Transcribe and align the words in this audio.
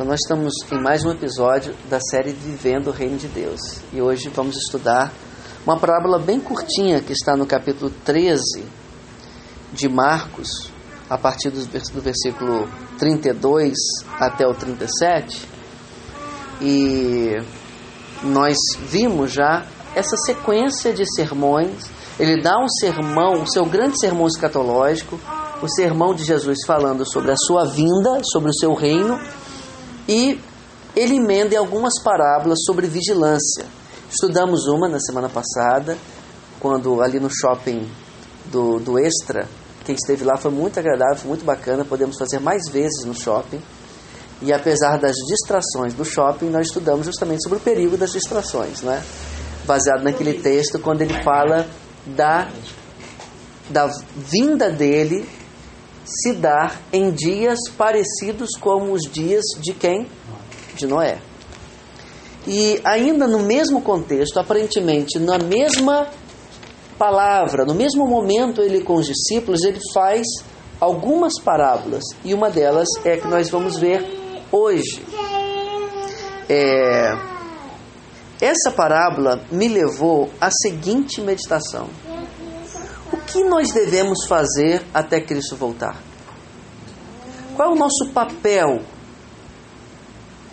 Então, 0.00 0.08
nós 0.08 0.20
estamos 0.22 0.54
em 0.72 0.80
mais 0.80 1.04
um 1.04 1.10
episódio 1.10 1.74
da 1.90 2.00
série 2.00 2.32
Vivendo 2.32 2.86
o 2.86 2.90
Reino 2.90 3.18
de 3.18 3.28
Deus. 3.28 3.60
E 3.92 4.00
hoje 4.00 4.30
vamos 4.30 4.56
estudar 4.56 5.12
uma 5.66 5.78
parábola 5.78 6.18
bem 6.18 6.40
curtinha 6.40 7.02
que 7.02 7.12
está 7.12 7.36
no 7.36 7.44
capítulo 7.44 7.90
13 8.02 8.64
de 9.74 9.90
Marcos, 9.90 10.72
a 11.06 11.18
partir 11.18 11.50
do 11.50 12.00
versículo 12.00 12.66
32 12.98 13.74
até 14.18 14.46
o 14.46 14.54
37. 14.54 15.46
E 16.62 17.34
nós 18.22 18.56
vimos 18.88 19.30
já 19.30 19.66
essa 19.94 20.16
sequência 20.24 20.94
de 20.94 21.04
sermões. 21.14 21.90
Ele 22.18 22.40
dá 22.40 22.58
um 22.58 22.70
sermão, 22.70 23.42
o 23.42 23.46
seu 23.46 23.66
grande 23.66 24.00
sermão 24.00 24.26
escatológico, 24.26 25.20
o 25.60 25.68
sermão 25.68 26.14
de 26.14 26.24
Jesus 26.24 26.56
falando 26.66 27.06
sobre 27.06 27.32
a 27.32 27.36
sua 27.36 27.66
vinda, 27.66 28.18
sobre 28.24 28.48
o 28.48 28.54
seu 28.54 28.72
reino 28.72 29.20
e 30.10 30.40
ele 30.96 31.18
emenda 31.18 31.54
em 31.54 31.56
algumas 31.56 32.02
parábolas 32.02 32.58
sobre 32.66 32.88
vigilância. 32.88 33.64
Estudamos 34.10 34.66
uma 34.66 34.88
na 34.88 34.98
semana 34.98 35.28
passada, 35.28 35.96
quando 36.58 37.00
ali 37.00 37.20
no 37.20 37.30
shopping 37.30 37.88
do, 38.46 38.80
do 38.80 38.98
Extra, 38.98 39.46
quem 39.84 39.94
esteve 39.94 40.24
lá 40.24 40.36
foi 40.36 40.50
muito 40.50 40.80
agradável, 40.80 41.16
foi 41.16 41.28
muito 41.28 41.44
bacana, 41.44 41.84
podemos 41.84 42.16
fazer 42.18 42.40
mais 42.40 42.68
vezes 42.68 43.04
no 43.04 43.14
shopping. 43.14 43.62
E 44.42 44.52
apesar 44.52 44.98
das 44.98 45.14
distrações 45.14 45.94
do 45.94 46.04
shopping, 46.04 46.50
nós 46.50 46.66
estudamos 46.66 47.06
justamente 47.06 47.44
sobre 47.44 47.58
o 47.58 47.60
perigo 47.60 47.96
das 47.96 48.10
distrações, 48.10 48.82
né? 48.82 49.00
baseado 49.64 50.02
naquele 50.02 50.34
texto, 50.40 50.80
quando 50.80 51.02
ele 51.02 51.22
fala 51.22 51.68
da, 52.04 52.50
da 53.68 53.88
vinda 54.16 54.70
dele 54.70 55.28
se 56.04 56.32
dar 56.32 56.80
em 56.92 57.10
dias 57.10 57.58
parecidos 57.76 58.50
com 58.58 58.92
os 58.92 59.02
dias 59.02 59.44
de 59.60 59.72
quem? 59.72 60.06
De 60.74 60.86
Noé. 60.86 61.18
E 62.46 62.80
ainda 62.84 63.26
no 63.26 63.40
mesmo 63.40 63.82
contexto, 63.82 64.38
aparentemente 64.38 65.18
na 65.18 65.38
mesma 65.38 66.08
palavra, 66.98 67.64
no 67.64 67.74
mesmo 67.74 68.06
momento 68.06 68.62
ele 68.62 68.82
com 68.82 68.94
os 68.94 69.06
discípulos, 69.06 69.62
ele 69.62 69.80
faz 69.92 70.26
algumas 70.80 71.34
parábolas 71.42 72.02
e 72.24 72.32
uma 72.32 72.50
delas 72.50 72.88
é 73.04 73.16
que 73.16 73.28
nós 73.28 73.50
vamos 73.50 73.76
ver 73.76 74.04
hoje. 74.50 75.02
É, 76.48 77.12
essa 78.40 78.70
parábola 78.70 79.44
me 79.52 79.68
levou 79.68 80.30
à 80.40 80.50
seguinte 80.50 81.20
meditação 81.20 81.88
que 83.32 83.44
nós 83.44 83.72
devemos 83.72 84.26
fazer 84.26 84.82
até 84.92 85.20
Cristo 85.20 85.56
voltar? 85.56 85.96
Qual 87.54 87.70
é 87.70 87.72
o 87.72 87.76
nosso 87.76 88.10
papel? 88.12 88.82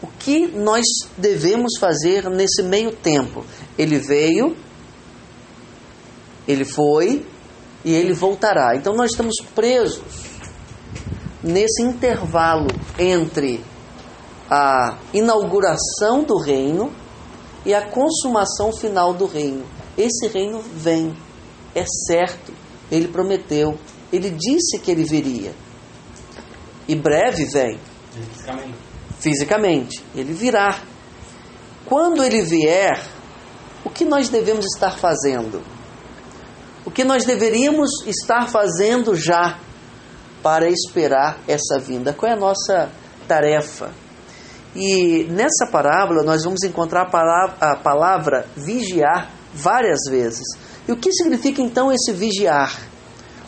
O 0.02 0.08
que 0.20 0.48
nós 0.48 0.86
devemos 1.18 1.74
fazer 1.80 2.30
nesse 2.30 2.62
meio 2.62 2.92
tempo? 2.92 3.44
Ele 3.78 3.98
veio, 3.98 4.56
ele 6.48 6.66
foi 6.66 7.26
e 7.84 7.94
ele 7.94 8.14
voltará. 8.14 8.76
Então 8.76 8.94
nós 8.94 9.12
estamos 9.12 9.36
presos 9.56 10.04
nesse 11.44 11.82
intervalo 11.82 12.68
entre 13.00 13.64
a 14.50 14.98
inauguração 15.14 16.24
do 16.24 16.38
reino 16.38 16.92
e 17.66 17.74
a 17.74 17.90
consumação 17.90 18.72
final 18.72 19.14
do 19.14 19.26
reino. 19.26 19.66
Esse 19.98 20.28
reino 20.28 20.62
vem, 20.76 21.16
é 21.74 21.84
certo. 22.08 22.67
Ele 22.92 23.08
prometeu, 23.08 23.78
ele 24.12 24.30
disse 24.30 24.80
que 24.80 24.92
ele 24.92 25.04
viria. 25.04 25.54
E 26.88 26.96
breve 26.96 27.46
vem. 27.46 27.80
Fisicamente. 28.12 28.76
Fisicamente. 29.20 30.04
Ele 30.16 30.34
virá. 30.34 30.80
Quando 31.86 32.24
ele 32.24 32.42
vier, 32.42 33.02
o 33.84 33.90
que 33.90 34.06
nós 34.06 34.30
devemos 34.30 34.66
estar 34.74 34.98
fazendo? 34.98 35.62
O 36.86 36.92
que 36.92 37.04
nós 37.04 37.26
deveríamos 37.26 37.90
estar 38.06 38.48
fazendo 38.48 39.16
já 39.16 39.60
para 40.42 40.70
esperar 40.70 41.40
essa 41.48 41.78
vinda? 41.80 42.14
Qual 42.14 42.32
é 42.32 42.36
a 42.36 42.40
nossa 42.40 42.90
tarefa? 43.28 43.92
E 44.76 45.26
nessa 45.30 45.68
parábola 45.72 46.24
nós 46.24 46.44
vamos 46.44 46.64
encontrar 46.64 47.04
a 47.04 47.10
palavra, 47.10 47.56
a 47.60 47.76
palavra 47.76 48.46
vigiar 48.56 49.32
várias 49.54 50.00
vezes. 50.10 50.46
E 50.88 50.92
o 50.92 50.96
que 50.96 51.12
significa 51.12 51.62
então 51.62 51.92
esse 51.92 52.14
vigiar? 52.14 52.74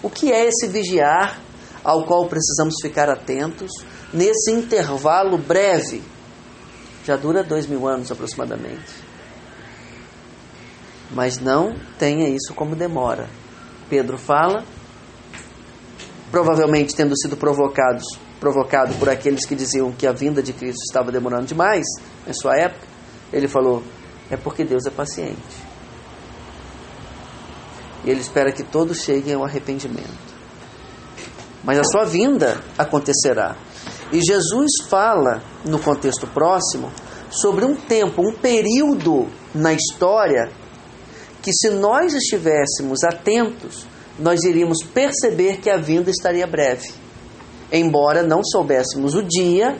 O 0.03 0.09
que 0.09 0.31
é 0.31 0.45
esse 0.45 0.67
vigiar 0.67 1.39
ao 1.83 2.03
qual 2.05 2.27
precisamos 2.27 2.75
ficar 2.81 3.09
atentos 3.09 3.71
nesse 4.13 4.51
intervalo 4.51 5.37
breve? 5.37 6.03
Já 7.05 7.15
dura 7.15 7.43
dois 7.43 7.65
mil 7.65 7.87
anos 7.87 8.11
aproximadamente. 8.11 9.09
Mas 11.11 11.39
não 11.39 11.75
tenha 11.97 12.27
isso 12.27 12.53
como 12.53 12.75
demora. 12.75 13.29
Pedro 13.89 14.17
fala, 14.17 14.63
provavelmente 16.29 16.95
tendo 16.95 17.17
sido 17.17 17.35
provocados, 17.35 18.03
provocado 18.39 18.93
por 18.95 19.09
aqueles 19.09 19.45
que 19.45 19.55
diziam 19.55 19.91
que 19.91 20.05
a 20.05 20.11
vinda 20.11 20.43
de 20.43 20.53
Cristo 20.53 20.83
estava 20.83 21.11
demorando 21.11 21.45
demais 21.45 21.85
em 22.27 22.33
sua 22.33 22.55
época, 22.55 22.85
ele 23.33 23.47
falou: 23.47 23.81
é 24.29 24.37
porque 24.37 24.63
Deus 24.63 24.85
é 24.85 24.91
paciente. 24.91 25.68
E 28.03 28.09
ele 28.09 28.21
espera 28.21 28.51
que 28.51 28.63
todos 28.63 29.01
cheguem 29.01 29.33
ao 29.33 29.43
arrependimento. 29.43 30.29
Mas 31.63 31.77
a 31.79 31.83
sua 31.83 32.05
vinda 32.05 32.61
acontecerá. 32.77 33.55
E 34.11 34.21
Jesus 34.21 34.71
fala, 34.89 35.41
no 35.65 35.79
contexto 35.79 36.25
próximo, 36.27 36.91
sobre 37.29 37.65
um 37.65 37.75
tempo, 37.75 38.21
um 38.21 38.33
período 38.33 39.27
na 39.53 39.73
história 39.73 40.51
que, 41.41 41.51
se 41.53 41.69
nós 41.69 42.13
estivéssemos 42.13 43.03
atentos, 43.03 43.85
nós 44.17 44.43
iríamos 44.43 44.79
perceber 44.83 45.57
que 45.57 45.69
a 45.69 45.77
vinda 45.77 46.09
estaria 46.09 46.47
breve. 46.47 46.91
Embora 47.71 48.23
não 48.23 48.43
soubéssemos 48.43 49.13
o 49.13 49.21
dia, 49.21 49.77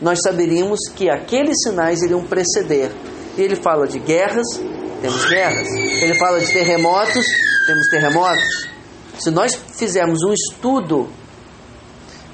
nós 0.00 0.20
saberíamos 0.22 0.80
que 0.94 1.10
aqueles 1.10 1.56
sinais 1.62 2.02
iriam 2.02 2.24
preceder. 2.24 2.92
E 3.36 3.42
ele 3.42 3.56
fala 3.56 3.86
de 3.86 3.98
guerras, 3.98 4.46
temos 5.00 5.24
guerras. 5.26 5.68
Ele 5.68 6.14
fala 6.18 6.40
de 6.40 6.52
terremotos, 6.52 7.24
temos 7.66 7.88
terremotos. 7.88 8.68
Se 9.18 9.30
nós 9.30 9.54
fizermos 9.76 10.22
um 10.22 10.32
estudo 10.32 11.08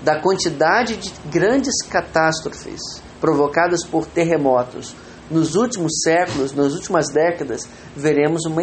da 0.03 0.21
quantidade 0.21 0.97
de 0.97 1.13
grandes 1.31 1.83
catástrofes 1.89 2.81
provocadas 3.21 3.85
por 3.85 4.07
terremotos 4.07 4.95
nos 5.31 5.57
últimos 5.57 5.93
séculos, 6.05 6.53
nas 6.53 6.73
últimas 6.75 7.09
décadas, 7.13 7.63
veremos 7.97 8.45
uma, 8.45 8.63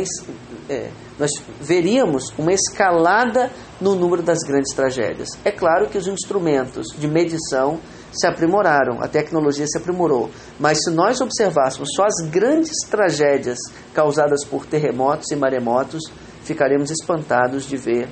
é, 0.70 0.90
nós 1.20 1.32
veríamos 1.60 2.34
uma 2.38 2.54
escalada 2.54 3.52
no 3.82 3.96
número 3.96 4.22
das 4.22 4.40
grandes 4.40 4.74
tragédias. 4.74 5.28
É 5.44 5.52
claro 5.52 5.90
que 5.90 5.98
os 5.98 6.08
instrumentos 6.08 6.88
de 6.98 7.08
medição 7.08 7.80
se 8.14 8.28
aprimoraram, 8.28 9.02
a 9.02 9.08
tecnologia 9.08 9.66
se 9.68 9.78
aprimorou. 9.78 10.30
Mas 10.60 10.80
se 10.84 10.92
nós 10.92 11.20
observássemos 11.22 11.90
só 11.96 12.04
as 12.06 12.30
grandes 12.30 12.76
tragédias 12.90 13.58
causadas 13.94 14.46
por 14.46 14.66
terremotos 14.66 15.32
e 15.32 15.36
maremotos, 15.36 16.02
ficaremos 16.44 16.92
espantados 16.92 17.68
de 17.68 17.78
ver 17.78 18.10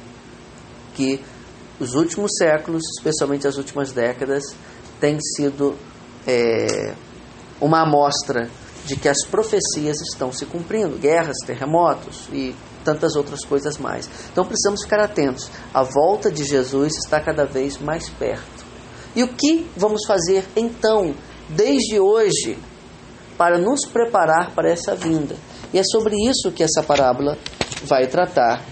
que 0.96 1.24
os 1.80 1.94
últimos 1.94 2.32
séculos, 2.38 2.84
especialmente 2.98 3.48
as 3.48 3.58
últimas 3.58 3.92
décadas, 3.92 4.44
têm 5.00 5.20
sido 5.36 5.76
é, 6.28 6.94
uma 7.60 7.82
amostra 7.82 8.50
de 8.86 8.96
que 8.96 9.08
as 9.08 9.26
profecias 9.26 10.02
estão 10.02 10.32
se 10.32 10.46
cumprindo 10.46 10.98
guerras, 10.98 11.38
terremotos 11.46 12.28
e 12.32 12.56
tantas 12.84 13.16
outras 13.16 13.46
coisas 13.46 13.78
mais. 13.78 14.10
Então 14.32 14.46
precisamos 14.46 14.84
ficar 14.84 15.00
atentos. 15.00 15.50
A 15.74 15.84
volta 15.84 16.32
de 16.32 16.44
Jesus 16.44 16.94
está 17.04 17.20
cada 17.20 17.46
vez 17.46 17.78
mais 17.78 18.10
perto. 18.10 18.61
E 19.16 19.24
o 19.24 19.28
que 19.28 19.68
vamos 19.76 20.02
fazer 20.08 20.46
então, 20.56 21.14
desde 21.50 22.00
hoje, 22.00 22.58
para 23.38 23.58
nos 23.58 23.86
preparar 23.86 24.52
para 24.56 24.70
essa 24.70 24.96
vinda? 24.96 25.36
E 25.74 25.80
é 25.80 25.84
sobre 25.84 26.16
isso 26.16 26.52
que 26.52 26.64
essa 26.64 26.82
parábola 26.82 27.38
vai 27.84 28.08
tratar. 28.08 28.64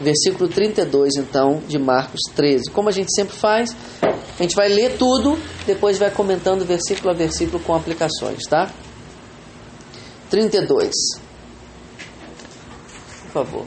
Versículo 0.00 0.48
32, 0.48 1.16
então, 1.16 1.62
de 1.68 1.78
Marcos 1.78 2.20
13. 2.34 2.70
Como 2.72 2.88
a 2.88 2.92
gente 2.92 3.14
sempre 3.14 3.36
faz, 3.36 3.76
a 4.02 4.42
gente 4.42 4.56
vai 4.56 4.68
ler 4.68 4.96
tudo, 4.98 5.38
depois 5.66 5.98
vai 5.98 6.10
comentando 6.10 6.64
versículo 6.64 7.10
a 7.10 7.12
versículo 7.12 7.62
com 7.62 7.74
aplicações, 7.74 8.44
tá? 8.48 8.72
32. 10.30 10.90
Por 13.22 13.32
favor. 13.32 13.66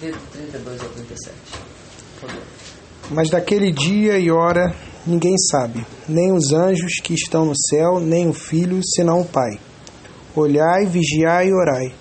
De 0.00 0.12
32 0.12 0.82
ao 0.82 0.88
37. 0.90 1.36
Por 2.20 2.28
favor. 2.28 2.42
Mas 3.10 3.30
daquele 3.30 3.72
dia 3.72 4.18
e 4.18 4.30
hora 4.30 4.74
ninguém 5.06 5.36
sabe, 5.50 5.84
nem 6.08 6.32
os 6.32 6.52
anjos 6.52 6.94
que 7.02 7.14
estão 7.14 7.44
no 7.44 7.54
céu, 7.56 8.00
nem 8.00 8.28
o 8.28 8.32
Filho, 8.32 8.80
senão 8.82 9.20
o 9.20 9.24
Pai. 9.24 9.58
Olhai, 10.34 10.86
vigiai 10.86 11.48
e 11.48 11.54
orai, 11.54 11.92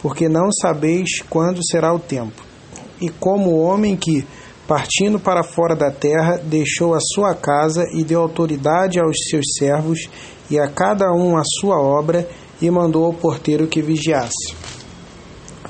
porque 0.00 0.28
não 0.28 0.50
sabeis 0.52 1.20
quando 1.28 1.66
será 1.66 1.92
o 1.94 1.98
tempo. 1.98 2.42
E 3.00 3.08
como 3.08 3.50
o 3.50 3.62
homem 3.62 3.96
que 3.96 4.26
partindo 4.70 5.18
para 5.18 5.42
fora 5.42 5.74
da 5.74 5.90
terra, 5.90 6.36
deixou 6.36 6.94
a 6.94 7.00
sua 7.00 7.34
casa 7.34 7.84
e 7.92 8.04
deu 8.04 8.20
autoridade 8.20 9.00
aos 9.00 9.16
seus 9.28 9.44
servos 9.58 10.08
e 10.48 10.60
a 10.60 10.68
cada 10.68 11.12
um 11.12 11.36
a 11.36 11.42
sua 11.44 11.80
obra, 11.82 12.28
e 12.62 12.70
mandou 12.70 13.04
ao 13.06 13.12
porteiro 13.12 13.66
que 13.66 13.82
vigiasse. 13.82 14.54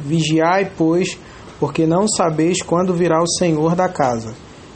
Vigiai, 0.00 0.70
pois, 0.76 1.18
porque 1.58 1.86
não 1.86 2.06
sabeis 2.06 2.60
quando 2.60 2.92
virá 2.92 3.22
o 3.22 3.38
Senhor 3.38 3.74
da 3.74 3.88
casa, 3.88 4.34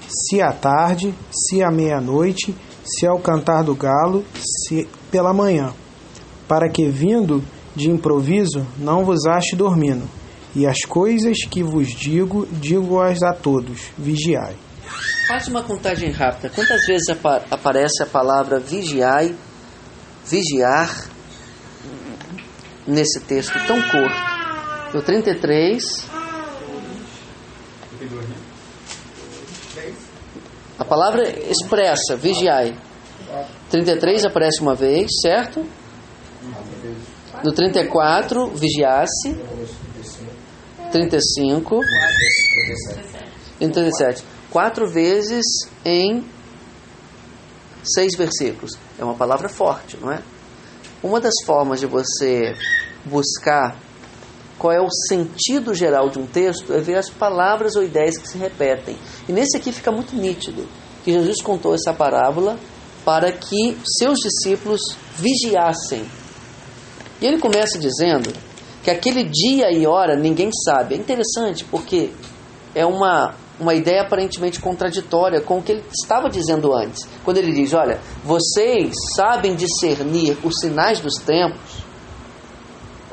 se 0.09 0.41
à 0.41 0.53
tarde, 0.53 1.15
se 1.31 1.63
à 1.63 1.71
meia-noite, 1.71 2.55
se 2.85 3.07
ao 3.07 3.19
cantar 3.19 3.63
do 3.65 3.75
galo, 3.75 4.25
se 4.35 4.89
pela 5.11 5.33
manhã, 5.33 5.73
para 6.47 6.69
que 6.69 6.89
vindo 6.89 7.43
de 7.75 7.91
improviso 7.91 8.67
não 8.79 9.05
vos 9.05 9.27
ache 9.27 9.57
dormindo. 9.57 10.09
E 10.55 10.67
as 10.67 10.81
coisas 10.83 11.39
que 11.45 11.63
vos 11.63 11.89
digo, 11.89 12.47
digo-as 12.47 13.23
a 13.23 13.33
todos: 13.33 13.91
vigiai. 13.99 14.55
Faz 15.27 15.49
uma 15.49 15.63
contagem 15.63 16.11
rápida. 16.11 16.51
Quantas 16.51 16.87
vezes 16.87 17.09
apa 17.09 17.43
aparece 17.51 18.03
a 18.03 18.07
palavra 18.07 18.61
vigiai, 18.61 19.35
vigiar, 20.25 21.09
nesse 22.87 23.21
texto 23.21 23.55
tão 23.67 23.81
curto? 23.83 24.97
O 24.97 25.03
33. 25.03 26.14
A 30.79 30.85
palavra 30.85 31.29
expressa, 31.49 32.17
vigiai. 32.17 32.77
33 33.71 34.25
aparece 34.25 34.61
uma 34.61 34.75
vez, 34.75 35.11
certo? 35.23 35.65
No 37.43 37.53
34, 37.53 38.49
vigiasse. 38.49 39.37
35 40.91 41.81
e 43.61 43.69
37. 43.69 44.25
Quatro 44.51 44.89
vezes 44.89 45.45
em 45.85 46.25
seis 47.83 48.17
versículos. 48.17 48.73
É 48.99 49.05
uma 49.05 49.15
palavra 49.15 49.49
forte, 49.49 49.97
não 50.01 50.13
é? 50.13 50.23
Uma 51.03 51.21
das 51.21 51.35
formas 51.45 51.81
de 51.81 51.87
você 51.87 52.55
buscar 53.05 53.77
qual 54.65 54.73
é 54.73 54.81
o 54.81 54.89
sentido 54.91 55.75
geral 55.75 56.09
de 56.09 56.19
um 56.19 56.25
texto 56.25 56.73
é 56.73 56.81
ver 56.81 56.97
as 56.97 57.11
palavras 57.11 57.77
ou 57.77 57.85
ideias 57.85 58.17
que 58.17 58.27
se 58.27 58.39
repetem. 58.39 58.97
E 59.29 59.33
nesse 59.33 59.59
aqui 59.59 59.71
fica 59.71 59.93
muito 59.93 60.17
nítido 60.17 60.67
que 61.05 61.13
Jesus 61.13 61.43
contou 61.43 61.75
essa 61.75 61.93
parábola 61.93 62.59
para 63.05 63.31
que 63.31 63.77
seus 63.99 64.21
discípulos 64.21 64.81
vigiassem. 65.19 66.07
E 67.21 67.27
ele 67.27 67.39
começa 67.39 67.79
dizendo 67.79 68.33
que 68.83 68.91
aquele 68.91 69.25
dia 69.25 69.71
e 69.71 69.87
hora 69.87 70.17
ninguém 70.17 70.49
sabe. 70.65 70.95
É 70.95 70.97
interessante 70.97 71.63
porque 71.67 72.09
é 72.75 72.87
uma, 72.87 73.35
uma 73.61 73.75
ideia 73.75 74.01
aparentemente 74.01 74.61
contraditória 74.61 75.43
com 75.43 75.59
o 75.59 75.63
que 75.63 75.73
ele 75.73 75.85
estava 75.93 76.31
dizendo 76.31 76.75
antes. 76.75 77.07
Quando 77.23 77.37
ele 77.37 77.53
diz: 77.53 77.75
Olha, 77.75 78.01
vocês 78.25 78.95
sabem 79.15 79.55
discernir 79.55 80.39
os 80.43 80.55
sinais 80.59 81.01
dos 81.01 81.17
tempos, 81.17 81.84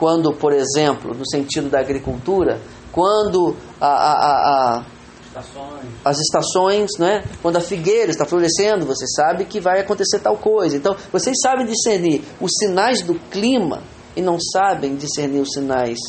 quando, 0.01 0.33
por 0.33 0.51
exemplo, 0.51 1.13
no 1.13 1.23
sentido 1.29 1.69
da 1.69 1.79
agricultura, 1.79 2.59
quando 2.91 3.55
a, 3.79 3.85
a, 3.85 4.79
a, 4.79 4.85
estações. 5.27 5.85
as 6.03 6.17
estações, 6.19 6.89
né? 6.97 7.23
quando 7.39 7.57
a 7.57 7.61
figueira 7.61 8.09
está 8.09 8.25
florescendo, 8.25 8.83
você 8.83 9.05
sabe 9.05 9.45
que 9.45 9.59
vai 9.59 9.79
acontecer 9.79 10.17
tal 10.17 10.37
coisa. 10.37 10.75
Então, 10.75 10.95
vocês 11.11 11.37
sabem 11.39 11.67
discernir 11.67 12.23
os 12.41 12.49
sinais 12.57 13.03
do 13.03 13.13
clima 13.29 13.83
e 14.15 14.23
não 14.23 14.39
sabem 14.39 14.95
discernir 14.95 15.41
os 15.41 15.51
sinais 15.51 15.99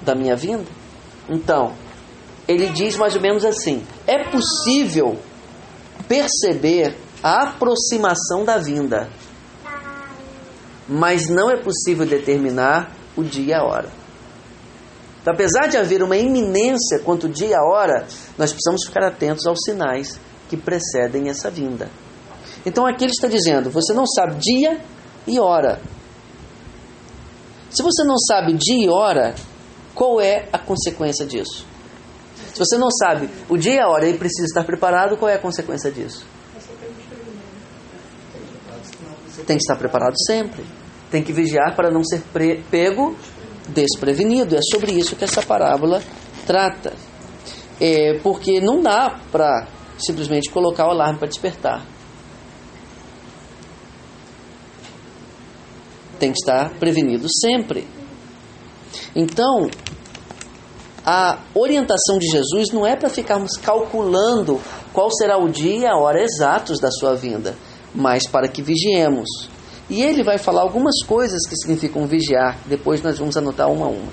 da 0.00 0.14
minha 0.14 0.36
vinda? 0.36 0.70
Então, 1.28 1.72
ele 2.46 2.68
diz 2.68 2.96
mais 2.96 3.16
ou 3.16 3.20
menos 3.20 3.44
assim: 3.44 3.84
é 4.06 4.30
possível 4.30 5.18
perceber 6.06 6.96
a 7.20 7.48
aproximação 7.48 8.44
da 8.44 8.58
vinda, 8.58 9.08
mas 10.88 11.28
não 11.28 11.50
é 11.50 11.56
possível 11.56 12.06
determinar 12.06 13.02
o 13.16 13.22
dia 13.22 13.44
e 13.44 13.54
a 13.54 13.64
hora. 13.64 13.88
Então, 15.20 15.32
apesar 15.32 15.68
de 15.68 15.76
haver 15.76 16.02
uma 16.02 16.16
iminência 16.16 17.00
quanto 17.04 17.28
dia 17.28 17.48
e 17.48 17.54
a 17.54 17.62
hora, 17.62 18.06
nós 18.36 18.52
precisamos 18.52 18.84
ficar 18.84 19.06
atentos 19.06 19.46
aos 19.46 19.60
sinais 19.64 20.20
que 20.48 20.56
precedem 20.56 21.28
essa 21.28 21.50
vinda. 21.50 21.90
Então 22.66 22.86
aqui 22.86 23.04
ele 23.04 23.12
está 23.12 23.28
dizendo: 23.28 23.70
você 23.70 23.92
não 23.92 24.06
sabe 24.06 24.36
dia 24.36 24.80
e 25.26 25.40
hora, 25.40 25.80
se 27.74 27.82
você 27.82 28.04
não 28.04 28.16
sabe 28.16 28.52
dia 28.52 28.86
e 28.86 28.88
hora, 28.88 29.34
qual 29.96 30.20
é 30.20 30.48
a 30.52 30.58
consequência 30.58 31.26
disso? 31.26 31.66
Se 32.52 32.58
você 32.60 32.78
não 32.78 32.88
sabe 32.88 33.28
o 33.48 33.56
dia 33.56 33.74
e 33.74 33.80
a 33.80 33.88
hora 33.88 34.08
e 34.08 34.16
precisa 34.16 34.46
estar 34.46 34.62
preparado, 34.62 35.16
qual 35.16 35.28
é 35.28 35.34
a 35.34 35.40
consequência 35.40 35.90
disso? 35.90 36.24
Tem 39.44 39.56
que 39.56 39.62
estar 39.62 39.74
preparado 39.74 40.14
sempre. 40.24 40.64
Tem 41.14 41.22
que 41.22 41.32
vigiar 41.32 41.76
para 41.76 41.92
não 41.92 42.02
ser 42.02 42.24
pego 42.68 43.16
desprevenido. 43.68 44.56
É 44.56 44.60
sobre 44.72 44.90
isso 44.90 45.14
que 45.14 45.22
essa 45.22 45.42
parábola 45.42 46.02
trata. 46.44 46.92
É 47.80 48.18
porque 48.18 48.60
não 48.60 48.82
dá 48.82 49.20
para 49.30 49.68
simplesmente 49.96 50.50
colocar 50.50 50.88
o 50.88 50.90
alarme 50.90 51.20
para 51.20 51.28
despertar. 51.28 51.86
tem 56.18 56.32
que 56.32 56.38
estar 56.38 56.70
prevenido 56.78 57.28
sempre. 57.28 57.86
Então, 59.14 59.68
a 61.04 61.38
orientação 61.54 62.18
de 62.18 62.26
Jesus 62.26 62.70
não 62.72 62.86
é 62.86 62.96
para 62.96 63.10
ficarmos 63.10 63.58
calculando 63.58 64.60
qual 64.92 65.10
será 65.10 65.36
o 65.36 65.48
dia 65.48 65.76
e 65.76 65.86
a 65.86 65.96
hora 65.96 66.22
exatos 66.22 66.80
da 66.80 66.90
sua 66.90 67.14
vinda, 67.14 67.54
mas 67.94 68.26
para 68.26 68.48
que 68.48 68.62
vigiemos. 68.62 69.53
E 69.88 70.02
ele 70.02 70.22
vai 70.22 70.38
falar 70.38 70.62
algumas 70.62 71.02
coisas 71.06 71.46
que 71.46 71.56
significam 71.56 72.06
vigiar, 72.06 72.58
depois 72.66 73.02
nós 73.02 73.18
vamos 73.18 73.36
anotar 73.36 73.70
uma 73.70 73.86
a 73.86 73.88
uma. 73.88 74.12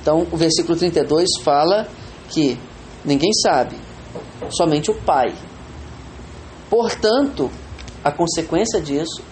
Então, 0.00 0.26
o 0.30 0.36
versículo 0.36 0.76
32 0.76 1.28
fala 1.42 1.88
que 2.28 2.58
ninguém 3.04 3.30
sabe, 3.42 3.76
somente 4.50 4.90
o 4.90 4.94
Pai. 4.94 5.34
Portanto, 6.70 7.50
a 8.02 8.10
consequência 8.10 8.80
disso 8.80 9.22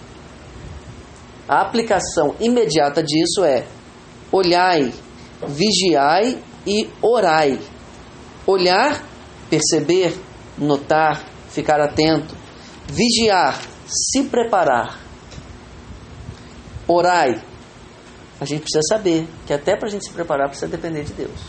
a 1.47 1.61
aplicação 1.61 2.35
imediata 2.39 3.03
disso 3.03 3.43
é 3.43 3.65
olhai, 4.31 4.91
vigiai 5.47 6.39
e 6.65 6.89
orai. 7.01 7.59
Olhar, 8.47 9.03
perceber, 9.49 10.17
notar, 10.57 11.23
ficar 11.49 11.79
atento. 11.79 12.35
Vigiar, 12.87 13.59
se 13.85 14.23
preparar. 14.23 14.99
Orai. 16.87 17.41
A 18.39 18.45
gente 18.45 18.61
precisa 18.61 18.81
saber 18.89 19.27
que 19.45 19.53
até 19.53 19.75
para 19.77 19.87
a 19.87 19.91
gente 19.91 20.05
se 20.05 20.11
preparar 20.11 20.47
precisa 20.47 20.67
depender 20.67 21.03
de 21.03 21.13
Deus. 21.13 21.39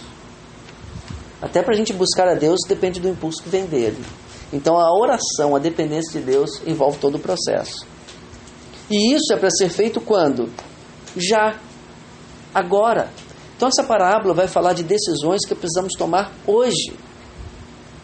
Até 1.40 1.62
para 1.62 1.74
a 1.74 1.76
gente 1.76 1.92
buscar 1.92 2.28
a 2.28 2.34
Deus 2.34 2.60
depende 2.66 3.00
do 3.00 3.08
impulso 3.08 3.42
que 3.42 3.48
vem 3.48 3.66
dele. 3.66 4.02
Então 4.52 4.78
a 4.78 4.92
oração, 4.96 5.56
a 5.56 5.58
dependência 5.58 6.20
de 6.20 6.26
Deus 6.26 6.62
envolve 6.66 6.98
todo 6.98 7.16
o 7.16 7.20
processo. 7.20 7.86
E 8.90 9.14
isso 9.14 9.32
é 9.32 9.36
para 9.36 9.50
ser 9.50 9.68
feito 9.68 10.00
quando? 10.00 10.50
Já. 11.16 11.58
Agora. 12.54 13.10
Então 13.56 13.68
essa 13.68 13.82
parábola 13.82 14.34
vai 14.34 14.46
falar 14.46 14.72
de 14.72 14.82
decisões 14.82 15.44
que 15.46 15.54
precisamos 15.54 15.92
tomar 15.94 16.32
hoje. 16.46 16.96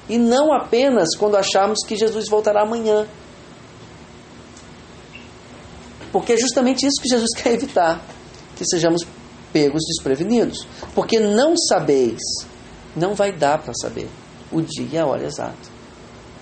E 0.08 0.18
não 0.18 0.52
apenas 0.52 1.16
quando 1.16 1.36
acharmos 1.36 1.78
que 1.86 1.96
Jesus 1.96 2.28
voltará 2.28 2.62
amanhã. 2.62 3.06
Porque 6.12 6.35
é 6.35 6.37
justamente 6.37 6.87
isso 6.87 7.00
que 7.02 7.09
Jesus 7.09 7.31
quer 7.37 7.54
evitar: 7.54 8.00
que 8.57 8.64
sejamos 8.64 9.02
pegos 9.52 9.83
desprevenidos. 9.87 10.66
Porque 10.95 11.19
não 11.19 11.57
sabeis, 11.57 12.21
não 12.95 13.14
vai 13.14 13.33
dar 13.33 13.59
para 13.59 13.73
saber 13.75 14.09
o 14.52 14.61
dia 14.61 14.87
e 14.92 14.99
a 14.99 15.07
hora 15.07 15.25
exata. 15.25 15.73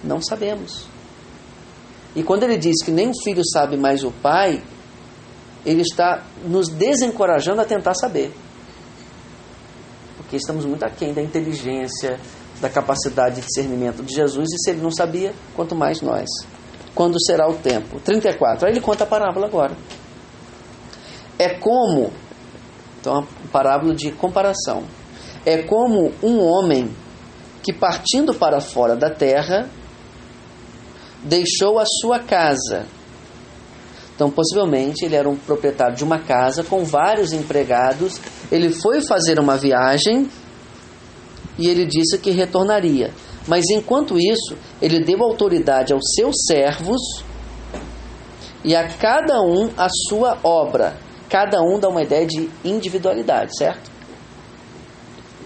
Não 0.03 0.21
sabemos. 0.21 0.89
E 2.15 2.23
quando 2.23 2.43
ele 2.43 2.57
diz 2.57 2.83
que 2.83 2.91
nem 2.91 3.11
o 3.11 3.23
filho 3.23 3.43
sabe 3.47 3.77
mais 3.77 4.03
o 4.03 4.11
pai, 4.11 4.62
ele 5.65 5.83
está 5.83 6.25
nos 6.45 6.69
desencorajando 6.69 7.61
a 7.61 7.65
tentar 7.65 7.95
saber. 7.95 8.35
Porque 10.17 10.37
estamos 10.37 10.65
muito 10.65 10.85
aquém 10.85 11.12
da 11.12 11.23
inteligência, 11.23 12.19
da 12.61 12.69
capacidade 12.69 13.37
de 13.37 13.47
discernimento 13.47 14.03
de 14.03 14.15
Jesus, 14.15 14.49
e 14.53 14.59
se 14.59 14.71
ele 14.71 14.81
não 14.81 14.91
sabia, 14.91 15.33
quanto 15.55 15.75
mais 15.75 16.00
nós. 16.00 16.29
Quando 16.94 17.20
será 17.25 17.49
o 17.49 17.54
tempo? 17.54 18.00
34. 18.00 18.66
Aí 18.66 18.73
ele 18.73 18.80
conta 18.80 19.04
a 19.04 19.06
parábola 19.06 19.47
agora. 19.47 19.76
É 21.38 21.50
como, 21.50 22.12
então, 23.00 23.20
a 23.20 23.49
parábola 23.50 23.94
de 23.94 24.12
comparação. 24.12 24.85
É 25.47 25.62
como 25.62 26.12
um 26.23 26.40
homem 26.42 26.90
que 27.62 27.73
partindo 27.73 28.35
para 28.35 28.61
fora 28.61 28.97
da 28.97 29.11
terra 29.11 29.68
deixou 31.23 31.78
a 31.78 31.85
sua 31.87 32.18
casa. 32.18 32.87
Então, 34.14 34.30
possivelmente, 34.30 35.04
ele 35.04 35.16
era 35.16 35.28
um 35.28 35.37
proprietário 35.37 35.97
de 35.97 36.04
uma 36.04 36.18
casa 36.18 36.62
com 36.62 36.85
vários 36.85 37.32
empregados. 37.32 38.20
Ele 38.52 38.70
foi 38.70 39.00
fazer 39.00 39.38
uma 39.40 39.56
viagem 39.56 40.28
e 41.59 41.68
ele 41.68 41.87
disse 41.87 42.18
que 42.18 42.30
retornaria. 42.30 43.12
Mas 43.47 43.64
enquanto 43.70 44.18
isso, 44.18 44.56
ele 44.80 45.00
deu 45.00 45.23
autoridade 45.23 45.92
aos 45.92 46.02
seus 46.14 46.35
servos 46.47 47.00
e 48.64 48.76
a 48.76 48.88
cada 48.88 49.40
um 49.40 49.70
a 49.76 49.88
sua 50.09 50.38
obra. 50.42 50.97
Cada 51.28 51.62
um 51.62 51.78
dá 51.78 51.88
uma 51.88 52.02
ideia 52.02 52.26
de 52.26 52.50
individualidade, 52.64 53.56
certo? 53.56 53.90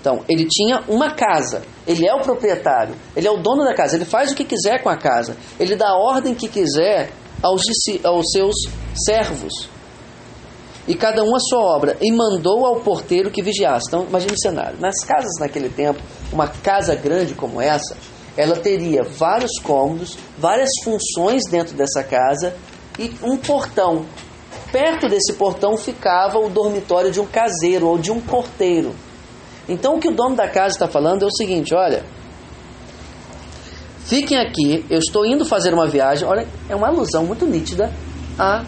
Então, 0.00 0.22
ele 0.28 0.46
tinha 0.46 0.82
uma 0.88 1.12
casa, 1.12 1.62
ele 1.86 2.06
é 2.06 2.14
o 2.14 2.20
proprietário, 2.20 2.94
ele 3.16 3.26
é 3.26 3.30
o 3.30 3.38
dono 3.38 3.64
da 3.64 3.74
casa, 3.74 3.96
ele 3.96 4.04
faz 4.04 4.32
o 4.32 4.34
que 4.34 4.44
quiser 4.44 4.82
com 4.82 4.90
a 4.90 4.96
casa, 4.96 5.36
ele 5.58 5.76
dá 5.76 5.90
a 5.90 5.96
ordem 5.96 6.34
que 6.34 6.46
quiser 6.46 7.10
aos, 7.42 7.62
aos 8.04 8.26
seus 8.30 8.54
servos. 9.06 9.73
E 10.86 10.94
cada 10.94 11.24
um 11.24 11.34
a 11.34 11.40
sua 11.40 11.60
obra, 11.60 11.96
e 12.00 12.12
mandou 12.12 12.66
ao 12.66 12.76
porteiro 12.80 13.30
que 13.30 13.42
vigiasse. 13.42 13.86
Então, 13.88 14.04
imagine 14.06 14.34
o 14.34 14.38
cenário: 14.38 14.78
nas 14.78 15.02
casas 15.04 15.32
naquele 15.40 15.70
tempo, 15.70 16.00
uma 16.30 16.46
casa 16.46 16.94
grande 16.94 17.34
como 17.34 17.60
essa, 17.60 17.96
ela 18.36 18.56
teria 18.56 19.02
vários 19.02 19.58
cômodos, 19.62 20.18
várias 20.38 20.68
funções 20.82 21.44
dentro 21.50 21.74
dessa 21.74 22.02
casa 22.02 22.54
e 22.98 23.12
um 23.22 23.36
portão. 23.36 24.04
Perto 24.70 25.08
desse 25.08 25.34
portão 25.34 25.76
ficava 25.76 26.38
o 26.38 26.50
dormitório 26.50 27.10
de 27.10 27.20
um 27.20 27.26
caseiro 27.26 27.86
ou 27.86 27.96
de 27.96 28.10
um 28.10 28.20
porteiro. 28.20 28.94
Então 29.68 29.94
o 29.94 30.00
que 30.00 30.08
o 30.08 30.14
dono 30.14 30.34
da 30.34 30.48
casa 30.48 30.74
está 30.74 30.88
falando 30.88 31.22
é 31.22 31.26
o 31.26 31.30
seguinte: 31.30 31.74
olha, 31.74 32.04
fiquem 34.04 34.36
aqui, 34.38 34.84
eu 34.90 34.98
estou 34.98 35.24
indo 35.24 35.44
fazer 35.44 35.72
uma 35.72 35.86
viagem. 35.86 36.26
Olha, 36.28 36.46
é 36.68 36.74
uma 36.74 36.88
alusão 36.88 37.24
muito 37.24 37.46
nítida 37.46 37.90
à 38.38 38.64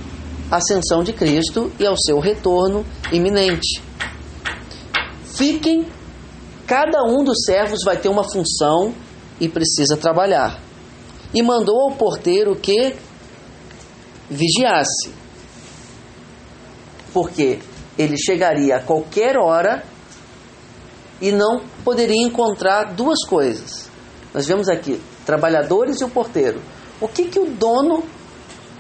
ascensão 0.50 1.02
de 1.02 1.12
Cristo 1.12 1.72
e 1.78 1.86
ao 1.86 1.96
seu 1.96 2.18
retorno 2.18 2.84
iminente. 3.12 3.82
Fiquem, 5.24 5.86
cada 6.66 7.02
um 7.04 7.24
dos 7.24 7.44
servos 7.44 7.80
vai 7.84 7.96
ter 7.96 8.08
uma 8.08 8.24
função 8.24 8.94
e 9.40 9.48
precisa 9.48 9.96
trabalhar. 9.96 10.60
E 11.34 11.42
mandou 11.42 11.80
ao 11.80 11.96
porteiro 11.96 12.56
que 12.56 12.94
vigiasse, 14.30 15.12
porque 17.12 17.58
ele 17.98 18.16
chegaria 18.16 18.76
a 18.76 18.82
qualquer 18.82 19.36
hora 19.36 19.84
e 21.20 21.32
não 21.32 21.62
poderia 21.84 22.22
encontrar 22.22 22.94
duas 22.94 23.24
coisas. 23.26 23.88
Nós 24.32 24.46
vemos 24.46 24.68
aqui 24.68 25.00
trabalhadores 25.24 26.00
e 26.00 26.04
o 26.04 26.10
porteiro. 26.10 26.60
O 27.00 27.08
que, 27.08 27.26
que 27.26 27.38
o 27.38 27.50
dono 27.50 28.04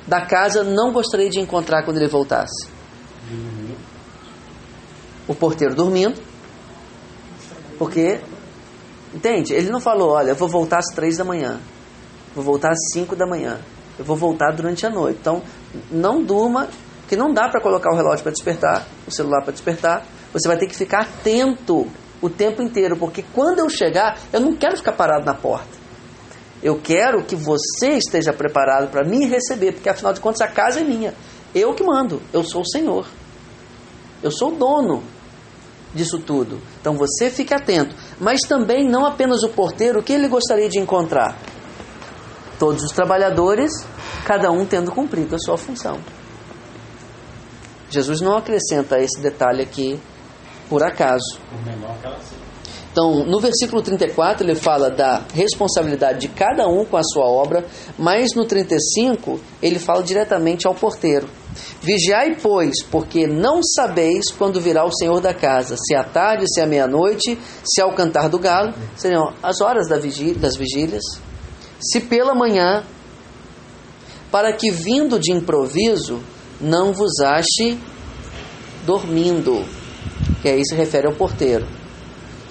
da 0.06 0.24
casa 0.24 0.62
não 0.62 0.92
gostaria 0.92 1.28
de 1.28 1.40
encontrar 1.40 1.84
quando 1.84 1.96
ele 1.96 2.08
voltasse? 2.08 2.68
O 5.26 5.34
porteiro 5.34 5.74
dormindo. 5.74 6.20
Porque, 7.78 8.20
entende? 9.12 9.52
Ele 9.52 9.70
não 9.70 9.80
falou, 9.80 10.10
olha, 10.10 10.30
eu 10.30 10.36
vou 10.36 10.48
voltar 10.48 10.78
às 10.78 10.94
três 10.94 11.16
da 11.16 11.24
manhã. 11.24 11.60
Vou 12.34 12.44
voltar 12.44 12.70
às 12.70 12.92
cinco 12.92 13.16
da 13.16 13.26
manhã. 13.26 13.60
Eu 13.98 14.04
vou 14.04 14.16
voltar 14.16 14.52
durante 14.52 14.86
a 14.86 14.90
noite. 14.90 15.18
Então, 15.20 15.42
não 15.90 16.22
durma, 16.22 16.68
que 17.08 17.16
não 17.16 17.32
dá 17.32 17.48
para 17.48 17.60
colocar 17.60 17.92
o 17.92 17.96
relógio 17.96 18.22
para 18.22 18.32
despertar, 18.32 18.86
o 19.06 19.10
celular 19.10 19.42
para 19.42 19.52
despertar. 19.52 20.06
Você 20.32 20.46
vai 20.46 20.56
ter 20.56 20.66
que 20.66 20.76
ficar 20.76 21.00
atento 21.02 21.86
o 22.20 22.30
tempo 22.30 22.62
inteiro, 22.62 22.96
porque 22.96 23.24
quando 23.34 23.58
eu 23.58 23.68
chegar, 23.68 24.18
eu 24.32 24.40
não 24.40 24.54
quero 24.54 24.76
ficar 24.76 24.92
parado 24.92 25.24
na 25.24 25.34
porta. 25.34 25.75
Eu 26.62 26.80
quero 26.82 27.24
que 27.24 27.36
você 27.36 27.92
esteja 27.92 28.32
preparado 28.32 28.90
para 28.90 29.04
me 29.04 29.26
receber, 29.26 29.72
porque 29.72 29.88
afinal 29.88 30.12
de 30.12 30.20
contas 30.20 30.40
a 30.40 30.48
casa 30.48 30.80
é 30.80 30.84
minha. 30.84 31.14
Eu 31.54 31.74
que 31.74 31.84
mando, 31.84 32.20
eu 32.32 32.42
sou 32.42 32.62
o 32.62 32.68
Senhor. 32.68 33.06
Eu 34.22 34.30
sou 34.30 34.52
o 34.52 34.56
dono 34.56 35.02
disso 35.94 36.18
tudo. 36.18 36.60
Então 36.80 36.94
você 36.96 37.30
fique 37.30 37.54
atento. 37.54 37.94
Mas 38.20 38.40
também 38.40 38.88
não 38.88 39.04
apenas 39.04 39.42
o 39.42 39.48
porteiro, 39.48 40.00
o 40.00 40.02
que 40.02 40.12
ele 40.12 40.28
gostaria 40.28 40.68
de 40.68 40.78
encontrar? 40.78 41.36
Todos 42.58 42.82
os 42.82 42.92
trabalhadores, 42.92 43.72
cada 44.24 44.50
um 44.50 44.64
tendo 44.64 44.90
cumprido 44.90 45.34
a 45.34 45.38
sua 45.38 45.56
função. 45.56 45.98
Jesus 47.90 48.20
não 48.20 48.36
acrescenta 48.36 48.98
esse 48.98 49.20
detalhe 49.20 49.62
aqui 49.62 50.00
por 50.68 50.82
acaso. 50.82 51.38
Então, 52.96 53.26
no 53.26 53.38
versículo 53.38 53.82
34, 53.82 54.42
ele 54.42 54.54
fala 54.54 54.88
da 54.88 55.22
responsabilidade 55.34 56.18
de 56.18 56.28
cada 56.28 56.66
um 56.66 56.82
com 56.82 56.96
a 56.96 57.02
sua 57.02 57.26
obra, 57.26 57.66
mas 57.98 58.34
no 58.34 58.46
35, 58.46 59.38
ele 59.60 59.78
fala 59.78 60.02
diretamente 60.02 60.66
ao 60.66 60.74
porteiro. 60.74 61.28
Vigiai, 61.82 62.38
pois, 62.40 62.82
porque 62.84 63.26
não 63.26 63.62
sabeis 63.62 64.30
quando 64.30 64.62
virá 64.62 64.82
o 64.82 64.90
Senhor 64.90 65.20
da 65.20 65.34
casa, 65.34 65.76
se 65.76 65.94
à 65.94 66.04
tarde, 66.04 66.46
se 66.48 66.58
à 66.58 66.66
meia-noite, 66.66 67.38
se 67.62 67.82
ao 67.82 67.92
cantar 67.92 68.30
do 68.30 68.38
galo, 68.38 68.72
seriam 68.96 69.34
as 69.42 69.60
horas 69.60 69.90
da 69.90 69.98
das 69.98 70.56
vigílias, 70.56 71.04
se 71.78 72.00
pela 72.00 72.34
manhã, 72.34 72.82
para 74.32 74.54
que 74.54 74.70
vindo 74.70 75.18
de 75.18 75.32
improviso 75.32 76.22
não 76.58 76.94
vos 76.94 77.20
ache 77.20 77.78
dormindo 78.86 79.66
que 80.40 80.48
aí 80.48 80.64
se 80.64 80.74
refere 80.74 81.06
ao 81.06 81.14
porteiro. 81.14 81.75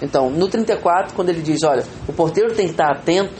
Então, 0.06 0.30
no 0.30 0.48
34, 0.48 1.16
quando 1.16 1.30
ele 1.30 1.42
diz, 1.42 1.64
olha, 1.64 1.84
o 2.08 2.14
porteiro 2.14 2.54
tem 2.54 2.68
que 2.68 2.74
estar 2.74 2.92
atento, 2.92 3.34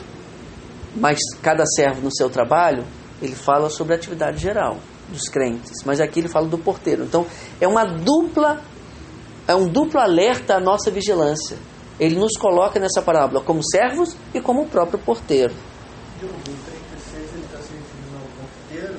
mas 0.96 1.18
cada 1.40 1.64
servo 1.64 2.00
no 2.02 2.12
seu 2.12 2.28
trabalho, 2.28 2.84
ele 3.22 3.36
fala 3.36 3.70
sobre 3.70 3.94
a 3.94 3.96
atividade 3.96 4.38
geral 4.38 4.78
dos 5.08 5.28
crentes, 5.28 5.84
mas 5.84 6.00
aqui 6.00 6.18
ele 6.18 6.28
fala 6.28 6.48
do 6.48 6.58
porteiro. 6.58 7.04
Então, 7.04 7.24
é 7.60 7.68
uma 7.68 7.84
dupla 7.84 8.60
é 9.46 9.54
um 9.54 9.68
duplo 9.68 10.00
alerta 10.00 10.56
à 10.56 10.60
nossa 10.60 10.90
vigilância. 10.90 11.56
Ele 12.00 12.16
nos 12.16 12.36
coloca 12.36 12.80
nessa 12.80 13.00
parábola 13.00 13.40
como 13.40 13.62
servos 13.62 14.16
e 14.34 14.40
como 14.40 14.62
o 14.62 14.68
próprio 14.68 14.98
porteiro. 14.98 15.54
No 16.20 16.28
36 16.28 17.32
ele 17.32 17.44
está 17.44 17.58
se 17.58 17.72
referindo 17.74 18.16
ao 18.16 18.26
porteiro. 18.42 18.98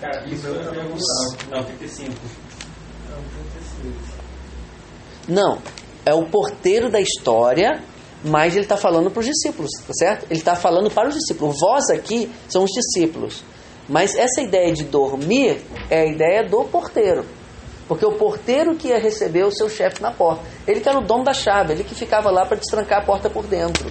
Cara, 0.00 0.26
isso. 0.26 0.48
Não, 1.48 1.62
35. 1.62 2.12
Não, 3.08 3.22
36. 3.78 4.14
Não, 5.28 5.58
é 6.04 6.12
o 6.12 6.26
porteiro 6.26 6.90
da 6.90 7.00
história, 7.00 7.82
mas 8.24 8.54
ele 8.54 8.64
está 8.64 8.76
falando 8.76 9.10
para 9.10 9.20
os 9.20 9.26
discípulos, 9.26 9.70
tá 9.86 9.92
certo? 9.92 10.26
Ele 10.30 10.38
está 10.38 10.56
falando 10.56 10.90
para 10.90 11.08
os 11.08 11.14
discípulos. 11.14 11.56
Vós 11.60 11.90
aqui 11.90 12.30
são 12.48 12.64
os 12.64 12.70
discípulos. 12.70 13.44
Mas 13.88 14.14
essa 14.14 14.40
ideia 14.40 14.72
de 14.72 14.84
dormir 14.84 15.60
é 15.90 16.00
a 16.00 16.06
ideia 16.06 16.42
do 16.42 16.64
porteiro. 16.64 17.24
Porque 17.86 18.04
o 18.06 18.12
porteiro 18.12 18.74
que 18.76 18.88
ia 18.88 18.98
receber 18.98 19.44
o 19.44 19.50
seu 19.50 19.68
chefe 19.68 20.00
na 20.00 20.10
porta. 20.10 20.42
Ele 20.66 20.80
que 20.80 20.88
era 20.88 20.98
o 20.98 21.02
dono 21.04 21.24
da 21.24 21.34
chave, 21.34 21.74
ele 21.74 21.84
que 21.84 21.94
ficava 21.94 22.30
lá 22.30 22.46
para 22.46 22.56
destrancar 22.56 23.02
a 23.02 23.04
porta 23.04 23.28
por 23.28 23.44
dentro. 23.46 23.90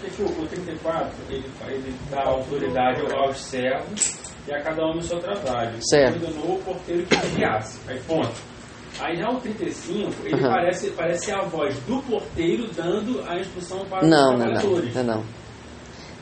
Porque 0.00 0.22
o 0.22 0.46
34, 0.46 1.12
ele, 1.28 1.44
ele 1.68 1.94
dá 2.10 2.24
autoridade 2.24 3.00
aos 3.14 3.38
servos 3.38 4.16
e 4.46 4.54
a 4.54 4.62
cada 4.62 4.86
um 4.86 4.94
no 4.94 5.02
seu 5.02 5.18
trabalho. 5.18 5.76
Certo. 5.82 6.24
O 6.46 6.58
porteiro 6.64 7.04
que 7.06 7.16
vigiasse. 7.16 7.78
Aí, 7.88 8.00
ponto. 8.00 8.53
Aí 9.00 9.16
já 9.16 9.28
o 9.28 9.40
35, 9.40 10.12
ele 10.24 10.34
Uhum. 10.36 10.48
parece, 10.50 10.90
parece 10.90 11.32
a 11.32 11.42
voz 11.42 11.74
do 11.80 12.00
porteiro 12.02 12.68
dando 12.74 13.22
a 13.28 13.38
instrução 13.40 13.84
para 13.86 14.06
Não, 14.06 14.34
os 14.34 14.38
não, 14.38 14.46
não, 14.46 14.52
trabalhadores. 14.60 14.94
não, 14.94 15.02
não. 15.04 15.24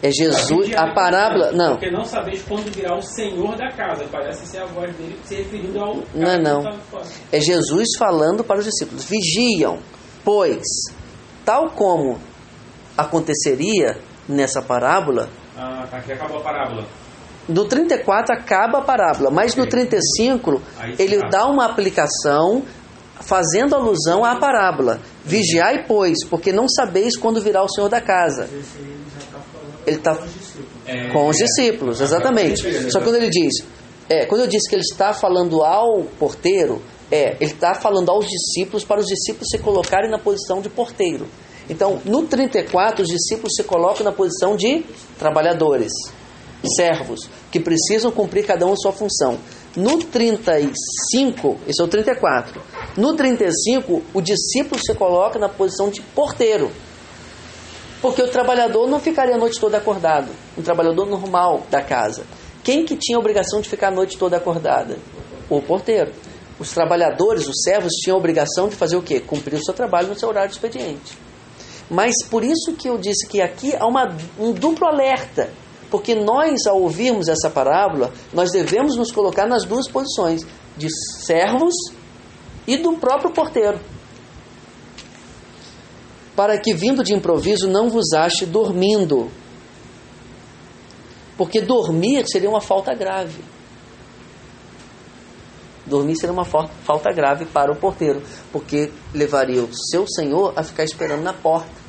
É 0.04 0.10
Jesus, 0.10 0.74
a 0.74 0.92
parábola, 0.92 1.52
não, 1.52 1.76
Porque 1.76 1.88
não 1.90 2.04
sabeis 2.04 2.42
quando 2.42 2.68
virá 2.74 2.96
o 2.96 3.02
Senhor 3.02 3.54
da 3.56 3.70
casa. 3.70 4.04
Parece 4.10 4.44
ser 4.46 4.58
a 4.58 4.64
voz 4.66 4.92
dele 4.96 5.16
se 5.24 5.36
referindo 5.36 5.78
ao. 5.78 5.94
Não, 6.12 6.36
que 6.36 6.38
não. 6.42 6.62
tá 6.64 6.72
é 7.30 7.38
Jesus 7.40 7.86
falando 7.96 8.42
para 8.42 8.58
os 8.58 8.64
discípulos: 8.64 9.04
vigiam, 9.04 9.78
pois, 10.24 10.64
tal 11.44 11.70
como 11.70 12.18
aconteceria 12.96 13.96
nessa 14.28 14.60
parábola, 14.62 15.28
Ah, 15.56 15.86
tá. 15.90 15.98
Aqui 15.98 16.12
acabou 16.12 16.38
a 16.38 16.42
parábola. 16.42 16.84
No 17.48 17.64
34 17.66 18.36
acaba 18.36 18.78
a 18.78 18.82
parábola, 18.82 19.30
mas 19.30 19.56
no 19.56 19.66
35 19.66 20.62
Aí 20.78 20.96
sim, 20.96 21.02
ele 21.02 21.18
tá. 21.18 21.28
dá 21.28 21.46
uma 21.46 21.66
aplicação 21.66 22.62
fazendo 23.20 23.74
alusão 23.74 24.24
à 24.24 24.36
parábola. 24.36 25.00
Vigiai, 25.24 25.84
pois, 25.86 26.24
porque 26.24 26.52
não 26.52 26.68
sabeis 26.68 27.16
quando 27.16 27.40
virá 27.40 27.62
o 27.62 27.68
Senhor 27.68 27.88
da 27.88 28.00
casa. 28.00 28.48
Ele 29.86 29.96
está 29.96 30.12
está 30.12 30.14
com 30.14 30.28
os 30.28 30.34
discípulos. 30.34 30.70
É, 30.86 31.08
com 31.08 31.28
os 31.28 31.36
discípulos, 31.36 32.00
exatamente. 32.00 32.90
Só 32.90 32.98
que 32.98 33.04
quando 33.04 33.16
ele 33.16 33.30
diz, 33.30 33.64
é, 34.08 34.26
quando 34.26 34.42
eu 34.42 34.46
disse 34.46 34.68
que 34.68 34.74
ele 34.74 34.82
está 34.82 35.12
falando 35.12 35.62
ao 35.62 36.04
porteiro, 36.18 36.82
é, 37.10 37.36
ele 37.40 37.52
está 37.52 37.74
falando 37.74 38.10
aos 38.10 38.26
discípulos 38.26 38.84
para 38.84 39.00
os 39.00 39.06
discípulos 39.06 39.48
se 39.50 39.58
colocarem 39.58 40.10
na 40.10 40.18
posição 40.18 40.60
de 40.60 40.68
porteiro. 40.68 41.26
Então, 41.68 42.00
no 42.04 42.26
34, 42.26 43.02
os 43.02 43.08
discípulos 43.08 43.52
se 43.54 43.62
colocam 43.64 44.04
na 44.04 44.12
posição 44.12 44.56
de 44.56 44.84
trabalhadores, 45.18 45.92
servos, 46.68 47.28
que 47.50 47.60
precisam 47.60 48.10
cumprir 48.10 48.46
cada 48.46 48.66
um 48.66 48.72
a 48.72 48.76
sua 48.76 48.92
função. 48.92 49.38
No 49.76 49.98
35, 49.98 51.58
esse 51.66 51.80
é 51.80 51.84
o 51.84 51.88
34. 51.88 52.60
No 52.96 53.14
35, 53.14 54.02
o 54.12 54.20
discípulo 54.20 54.80
se 54.84 54.94
coloca 54.94 55.38
na 55.38 55.48
posição 55.48 55.90
de 55.90 56.02
porteiro. 56.02 56.70
Porque 58.02 58.20
o 58.20 58.28
trabalhador 58.28 58.88
não 58.88 58.98
ficaria 58.98 59.36
a 59.36 59.38
noite 59.38 59.60
toda 59.60 59.78
acordado. 59.78 60.28
Um 60.58 60.62
trabalhador 60.62 61.06
normal 61.06 61.66
da 61.70 61.80
casa. 61.80 62.24
Quem 62.64 62.84
que 62.84 62.96
tinha 62.96 63.16
a 63.16 63.20
obrigação 63.20 63.60
de 63.60 63.68
ficar 63.68 63.88
a 63.88 63.92
noite 63.92 64.18
toda 64.18 64.36
acordada? 64.36 64.98
O 65.48 65.62
porteiro. 65.62 66.12
Os 66.58 66.70
trabalhadores, 66.72 67.48
os 67.48 67.62
servos, 67.64 67.92
tinham 67.94 68.16
a 68.16 68.18
obrigação 68.18 68.68
de 68.68 68.76
fazer 68.76 68.96
o 68.96 69.02
quê? 69.02 69.20
Cumprir 69.20 69.56
o 69.56 69.64
seu 69.64 69.72
trabalho 69.72 70.08
no 70.08 70.18
seu 70.18 70.28
horário 70.28 70.50
de 70.50 70.56
expediente. 70.56 71.16
Mas 71.90 72.14
por 72.30 72.44
isso 72.44 72.72
que 72.72 72.88
eu 72.88 72.98
disse 72.98 73.26
que 73.26 73.40
aqui 73.40 73.74
há 73.74 73.86
uma, 73.86 74.16
um 74.38 74.52
duplo 74.52 74.86
alerta. 74.86 75.50
Porque 75.92 76.14
nós, 76.14 76.66
ao 76.66 76.80
ouvirmos 76.80 77.28
essa 77.28 77.50
parábola, 77.50 78.14
nós 78.32 78.50
devemos 78.50 78.96
nos 78.96 79.12
colocar 79.12 79.46
nas 79.46 79.66
duas 79.66 79.86
posições, 79.86 80.40
de 80.74 80.88
servos 81.20 81.74
e 82.66 82.78
do 82.78 82.94
próprio 82.94 83.30
porteiro. 83.30 83.78
Para 86.34 86.58
que 86.58 86.72
vindo 86.72 87.04
de 87.04 87.14
improviso 87.14 87.68
não 87.68 87.90
vos 87.90 88.14
ache 88.14 88.46
dormindo. 88.46 89.30
Porque 91.36 91.60
dormir 91.60 92.24
seria 92.26 92.48
uma 92.48 92.62
falta 92.62 92.94
grave. 92.94 93.44
Dormir 95.84 96.16
seria 96.16 96.32
uma 96.32 96.46
falta 96.46 97.12
grave 97.12 97.44
para 97.44 97.70
o 97.70 97.76
porteiro, 97.76 98.22
porque 98.50 98.90
levaria 99.12 99.62
o 99.62 99.68
seu 99.90 100.06
senhor 100.08 100.54
a 100.56 100.64
ficar 100.64 100.84
esperando 100.84 101.22
na 101.22 101.34
porta. 101.34 101.81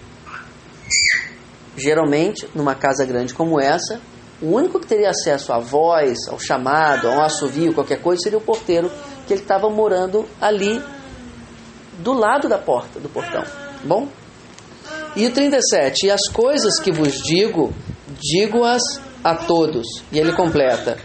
Geralmente, 1.76 2.48
numa 2.54 2.76
casa 2.76 3.06
grande 3.06 3.34
como 3.34 3.60
essa, 3.60 4.00
o 4.42 4.56
único 4.56 4.80
que 4.80 4.88
teria 4.88 5.10
acesso 5.10 5.54
à 5.54 5.60
voz, 5.60 6.28
ao 6.28 6.40
chamado, 6.40 7.08
a 7.08 7.12
um 7.12 7.22
assovio, 7.22 7.74
qualquer 7.74 8.02
coisa, 8.02 8.22
seria 8.22 8.38
o 8.38 8.42
porteiro, 8.42 8.92
que 9.26 9.34
ele 9.34 9.42
estava 9.42 9.70
morando 9.70 10.26
ali 10.42 10.82
do 12.00 12.14
lado 12.14 12.50
da 12.50 12.58
porta, 12.58 13.00
do 13.00 13.10
portão. 13.10 13.44
Bom? 13.84 14.08
E 15.16 15.26
o 15.26 15.32
37, 15.32 16.08
e 16.08 16.12
as 16.12 16.28
coisas 16.32 16.80
que 16.80 16.92
vos 16.92 17.14
digo, 17.22 17.74
digo-as 18.20 18.82
a 19.24 19.36
todos. 19.36 19.86
E 20.12 20.20
ele 20.20 20.34
completa: 20.34 20.98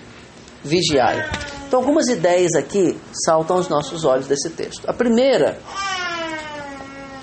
vigiai. 0.65 1.29
Então, 1.67 1.81
algumas 1.81 2.09
ideias 2.09 2.55
aqui 2.55 2.99
saltam 3.13 3.59
aos 3.59 3.69
nossos 3.69 4.05
olhos 4.05 4.27
desse 4.27 4.49
texto. 4.51 4.89
A 4.89 4.93
primeira 4.93 5.59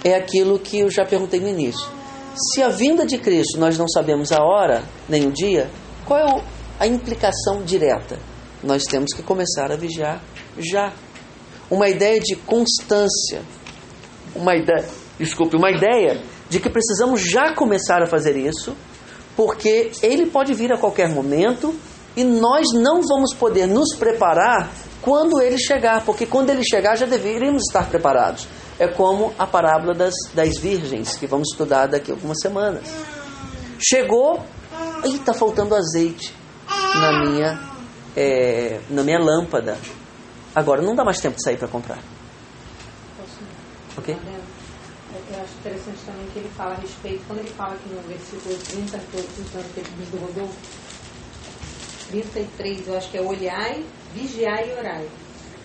é 0.03 0.15
aquilo 0.15 0.59
que 0.59 0.79
eu 0.79 0.89
já 0.91 1.03
perguntei 1.03 1.39
no 1.39 1.49
início. 1.49 1.94
Se 2.35 2.61
a 2.61 2.67
vinda 2.67 3.05
de 3.05 3.17
Cristo 3.17 3.57
nós 3.59 3.77
não 3.77 3.87
sabemos 3.87 4.31
a 4.31 4.43
hora, 4.43 4.83
nem 5.07 5.25
o 5.25 5.31
dia, 5.31 5.69
qual 6.05 6.19
é 6.19 6.43
a 6.79 6.87
implicação 6.87 7.63
direta? 7.63 8.19
Nós 8.61 8.83
temos 8.83 9.13
que 9.13 9.23
começar 9.23 9.71
a 9.71 9.75
vigiar 9.75 10.21
já. 10.57 10.91
Uma 11.71 11.87
ideia 11.87 12.19
de 12.19 12.35
constância. 12.35 13.41
Uma 14.35 14.55
ideia, 14.55 14.85
desculpe, 15.17 15.55
uma 15.55 15.71
ideia 15.71 16.21
de 16.49 16.59
que 16.59 16.69
precisamos 16.69 17.21
já 17.21 17.53
começar 17.53 18.03
a 18.03 18.07
fazer 18.07 18.35
isso, 18.35 18.75
porque 19.35 19.91
ele 20.03 20.25
pode 20.25 20.53
vir 20.53 20.73
a 20.73 20.77
qualquer 20.77 21.09
momento 21.09 21.73
e 22.17 22.23
nós 22.23 22.65
não 22.73 23.01
vamos 23.01 23.33
poder 23.33 23.65
nos 23.65 23.95
preparar 23.95 24.71
quando 25.01 25.41
ele 25.41 25.57
chegar, 25.57 26.03
porque 26.03 26.25
quando 26.25 26.49
ele 26.49 26.63
chegar 26.63 26.97
já 26.97 27.05
deveríamos 27.05 27.63
estar 27.67 27.89
preparados. 27.89 28.47
É 28.77 28.87
como 28.87 29.33
a 29.39 29.47
parábola 29.47 29.93
das, 29.93 30.13
das 30.33 30.57
virgens, 30.57 31.15
que 31.15 31.27
vamos 31.27 31.49
estudar 31.51 31.87
daqui 31.87 32.11
a 32.11 32.13
algumas 32.13 32.39
semanas. 32.41 32.83
Chegou, 33.79 34.43
e 35.05 35.15
está 35.15 35.33
faltando 35.33 35.75
azeite 35.75 36.33
na 36.95 37.19
minha, 37.19 37.59
é, 38.15 38.81
na 38.89 39.03
minha 39.03 39.19
lâmpada. 39.19 39.77
Agora 40.53 40.81
não 40.81 40.95
dá 40.95 41.03
mais 41.03 41.19
tempo 41.19 41.35
de 41.35 41.43
sair 41.43 41.57
para 41.57 41.67
comprar. 41.67 41.99
Ok? 43.97 44.17
Eu 45.27 45.41
acho 45.41 45.53
interessante 45.59 45.97
também 46.05 46.27
que 46.27 46.39
ele 46.39 46.49
fala 46.49 46.73
a 46.73 46.77
respeito, 46.77 47.23
quando 47.25 47.39
ele 47.39 47.49
fala 47.51 47.73
aqui 47.73 47.89
no 47.89 48.01
versículo 48.01 48.55
30, 48.57 48.97
que 48.99 49.17
eu 49.17 50.19
Rodolfo, 50.21 50.55
33, 52.09 52.87
eu 52.87 52.97
acho 52.97 53.09
que 53.09 53.17
é 53.17 53.21
olhai, 53.21 53.83
vigiai 54.13 54.69
e 54.69 54.73
orai. 54.73 55.09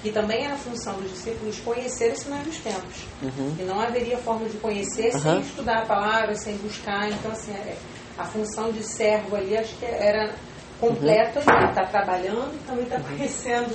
Que 0.03 0.11
também 0.11 0.45
era 0.45 0.55
a 0.55 0.59
função 0.59 0.95
dos 0.95 1.11
discípulos 1.11 1.59
conhecer 1.61 2.13
os 2.13 2.21
sinais 2.21 2.45
dos 2.47 2.57
tempos. 2.59 3.05
Uhum. 3.23 3.55
E 3.59 3.63
não 3.65 3.79
haveria 3.81 4.17
forma 4.19 4.49
de 4.49 4.57
conhecer 4.57 5.13
Uhum. 5.15 5.21
sem 5.21 5.41
estudar 5.41 5.83
a 5.83 5.87
palavra, 5.87 6.35
sem 6.35 6.57
buscar. 6.57 7.09
Então, 7.11 7.31
assim, 7.33 7.53
é- 7.53 7.77
a 8.17 8.25
função 8.25 8.73
de 8.73 8.83
servo 8.83 9.37
ali, 9.37 9.57
acho 9.57 9.75
que 9.77 9.85
era 9.85 10.35
completo 10.81 11.39
ali. 11.47 11.69
Está 11.69 11.85
trabalhando 11.85 12.55
e 12.55 12.59
também 12.67 12.85
está 12.85 12.99
conhecendo 13.01 13.75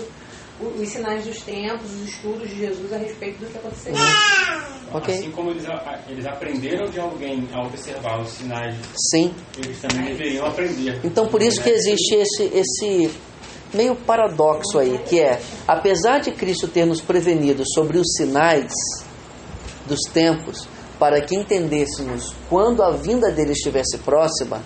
o- 0.59 0.81
os 0.81 0.89
sinais 0.89 1.23
dos 1.25 1.41
tempos, 1.41 1.91
os 1.93 2.09
estudos 2.09 2.49
de 2.49 2.57
Jesus 2.59 2.91
a 2.93 2.97
respeito 2.97 3.39
do 3.39 3.51
que 3.51 3.57
aconteceria. 3.59 3.99
Ok. 4.93 5.13
Assim 5.13 5.31
como 5.31 5.49
eles, 5.51 5.65
eles 6.07 6.25
aprenderam 6.25 6.89
de 6.89 6.99
alguém 6.99 7.47
a 7.53 7.61
observar 7.65 8.21
os 8.21 8.29
sinais, 8.29 8.75
Sim. 9.11 9.33
eles 9.57 9.79
também 9.81 10.05
deveriam 10.05 10.45
aprender. 10.45 10.99
Então 11.03 11.27
por 11.27 11.41
isso 11.41 11.61
que 11.61 11.69
existe 11.69 12.15
esse, 12.15 12.43
esse 12.53 13.11
meio 13.75 13.95
paradoxo 13.95 14.79
aí, 14.79 14.97
que 15.07 15.19
é, 15.19 15.41
apesar 15.67 16.19
de 16.19 16.31
Cristo 16.31 16.67
ter 16.67 16.85
nos 16.85 17.01
prevenido 17.01 17.63
sobre 17.73 17.97
os 17.97 18.13
sinais 18.15 18.71
dos 19.87 20.01
tempos, 20.11 20.67
para 20.97 21.21
que 21.21 21.35
entendêssemos 21.35 22.33
quando 22.49 22.81
a 22.81 22.91
vinda 22.91 23.29
dele 23.31 23.51
estivesse 23.51 23.97
próxima, 23.99 24.61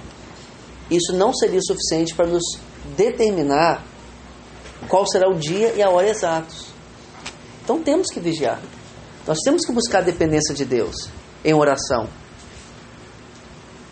isso 0.89 1.13
não 1.13 1.34
seria 1.34 1.62
suficiente 1.62 2.15
para 2.15 2.28
nos 2.28 2.43
determinar 2.95 3.84
qual 4.88 5.06
será 5.08 5.30
o 5.30 5.36
dia 5.36 5.74
e 5.76 5.82
a 5.82 5.89
hora 5.89 6.10
exatos. 6.10 6.67
Então 7.63 7.82
temos 7.82 8.08
que 8.10 8.19
vigiar. 8.19 8.62
Nós 9.28 9.39
temos 9.43 9.65
que 9.65 9.72
buscar 9.72 10.00
a 10.00 10.04
dependência 10.04 10.56
de 10.56 10.65
Deus 10.65 11.10
em 11.43 11.54
oração. 11.54 12.08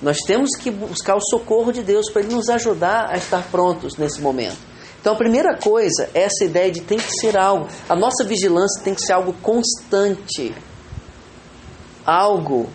Nós 0.02 0.18
temos 0.20 0.52
que 0.58 0.70
buscar 0.70 1.16
o 1.16 1.22
socorro 1.22 1.72
de 1.72 1.82
Deus 1.82 2.10
para 2.10 2.22
Ele 2.22 2.34
nos 2.34 2.50
ajudar 2.50 3.10
a 3.12 3.18
estar 3.18 3.44
prontos 3.50 3.98
nesse 3.98 4.22
momento. 4.22 4.58
Então, 5.08 5.16
a 5.16 5.20
primeira 5.20 5.56
coisa 5.56 6.10
é 6.14 6.24
essa 6.24 6.44
ideia 6.44 6.70
de 6.70 6.82
tem 6.82 6.98
que 6.98 7.10
ser 7.14 7.38
algo. 7.38 7.70
A 7.88 7.96
nossa 7.96 8.26
vigilância 8.26 8.84
tem 8.84 8.94
que 8.94 9.02
ser 9.02 9.14
algo 9.14 9.32
constante, 9.42 10.54
algo 12.06 12.70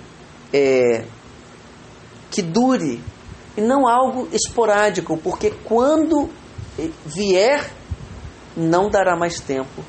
é, 0.50 1.04
que 2.30 2.40
dure 2.40 3.04
e 3.54 3.60
não 3.60 3.86
algo 3.86 4.30
esporádico, 4.32 5.18
porque 5.18 5.50
quando 5.62 6.30
vier, 7.04 7.70
não 8.56 8.88
dará 8.88 9.14
mais 9.14 9.38
tempo 9.38 9.84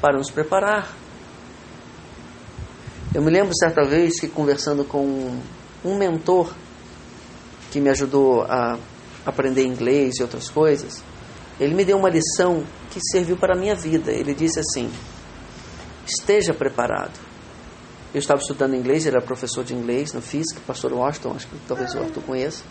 para 0.00 0.16
nos 0.16 0.30
preparar. 0.30 0.94
Eu 3.12 3.20
me 3.20 3.32
lembro 3.32 3.52
certa 3.52 3.84
vez 3.84 4.20
que 4.20 4.28
conversando 4.28 4.84
com 4.84 5.40
um 5.84 5.96
mentor 5.96 6.54
que 7.72 7.80
me 7.80 7.90
ajudou 7.90 8.42
a 8.42 8.78
aprender 9.26 9.66
inglês 9.66 10.14
e 10.20 10.22
outras 10.22 10.48
coisas, 10.48 11.09
ele 11.60 11.74
me 11.74 11.84
deu 11.84 11.98
uma 11.98 12.08
lição 12.08 12.64
que 12.90 12.98
serviu 13.12 13.36
para 13.36 13.54
a 13.54 13.58
minha 13.58 13.74
vida. 13.74 14.10
Ele 14.10 14.34
disse 14.34 14.58
assim: 14.58 14.90
esteja 16.06 16.54
preparado. 16.54 17.20
Eu 18.14 18.18
estava 18.18 18.40
estudando 18.40 18.74
inglês, 18.74 19.06
ele 19.06 19.16
era 19.16 19.24
professor 19.24 19.62
de 19.62 19.74
inglês 19.74 20.12
no 20.12 20.22
FISC, 20.22 20.58
pastor 20.66 20.92
Washington, 20.92 21.34
acho 21.36 21.46
que 21.46 21.56
talvez 21.68 21.94
o 21.94 21.98
Arthur 21.98 22.22
conheça. 22.22 22.64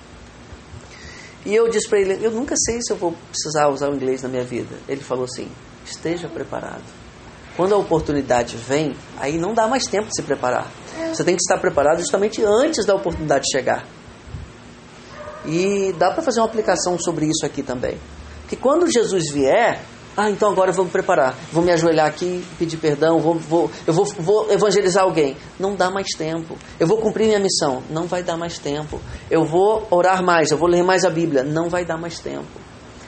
E 1.45 1.55
eu 1.55 1.69
disse 1.69 1.87
para 1.87 1.99
ele: 1.99 2.25
eu 2.25 2.31
nunca 2.31 2.55
sei 2.57 2.81
se 2.81 2.91
eu 2.91 2.97
vou 2.97 3.13
precisar 3.29 3.69
usar 3.69 3.89
o 3.89 3.95
inglês 3.95 4.23
na 4.23 4.29
minha 4.29 4.43
vida. 4.43 4.75
Ele 4.87 5.01
falou 5.01 5.25
assim: 5.25 5.47
esteja 5.85 6.27
preparado. 6.27 6.83
Quando 7.55 7.75
a 7.75 7.77
oportunidade 7.77 8.57
vem, 8.57 8.95
aí 9.17 9.37
não 9.37 9.53
dá 9.53 9.67
mais 9.67 9.83
tempo 9.83 10.07
de 10.07 10.15
se 10.15 10.23
preparar. 10.23 10.71
Você 11.13 11.23
tem 11.23 11.35
que 11.35 11.41
estar 11.41 11.57
preparado 11.59 11.99
justamente 11.99 12.43
antes 12.43 12.85
da 12.85 12.95
oportunidade 12.95 13.45
chegar. 13.51 13.85
E 15.45 15.93
dá 15.97 16.11
para 16.11 16.23
fazer 16.23 16.39
uma 16.39 16.47
aplicação 16.47 16.97
sobre 16.97 17.25
isso 17.25 17.45
aqui 17.45 17.61
também. 17.61 17.97
Que 18.49 18.55
quando 18.55 18.91
Jesus 18.91 19.31
vier, 19.31 19.79
ah, 20.17 20.29
então 20.29 20.51
agora 20.51 20.71
eu 20.71 20.73
vou 20.73 20.83
me 20.83 20.91
preparar, 20.91 21.33
vou 21.51 21.63
me 21.63 21.71
ajoelhar 21.71 22.07
aqui, 22.07 22.43
pedir 22.57 22.75
perdão, 22.77 23.19
vou, 23.19 23.35
vou, 23.35 23.71
eu 23.87 23.93
vou, 23.93 24.05
vou 24.05 24.51
evangelizar 24.51 25.03
alguém. 25.03 25.37
Não 25.59 25.75
dá 25.75 25.89
mais 25.89 26.09
tempo. 26.09 26.57
Eu 26.77 26.87
vou 26.87 26.97
cumprir 26.97 27.27
minha 27.27 27.39
missão. 27.39 27.81
Não 27.89 28.05
vai 28.05 28.21
dar 28.21 28.35
mais 28.35 28.57
tempo. 28.57 28.99
Eu 29.31 29.45
vou 29.45 29.87
orar 29.89 30.21
mais, 30.21 30.51
eu 30.51 30.57
vou 30.57 30.67
ler 30.67 30.83
mais 30.83 31.05
a 31.05 31.09
Bíblia. 31.09 31.43
Não 31.43 31.69
vai 31.69 31.85
dar 31.85 31.97
mais 31.97 32.19
tempo. 32.19 32.47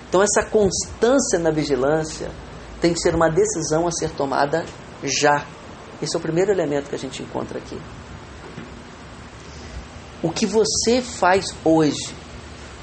Então 0.08 0.22
essa 0.22 0.44
constância 0.44 1.40
na 1.40 1.52
vigilância 1.52 2.30
tem 2.80 2.94
que 2.94 3.00
ser 3.00 3.16
uma 3.16 3.30
decisão 3.30 3.88
a 3.88 3.92
ser 3.92 4.12
tomada 4.12 4.64
já. 5.04 5.46
Esse 6.02 6.16
é 6.16 6.20
o 6.20 6.22
primeiro 6.22 6.52
elemento 6.52 6.90
que 6.90 6.96
a 6.96 7.00
gente 7.00 7.22
encontra 7.22 7.58
aqui. 7.58 7.78
O 10.24 10.30
que 10.30 10.46
você 10.46 11.02
faz 11.02 11.46
hoje, 11.66 12.14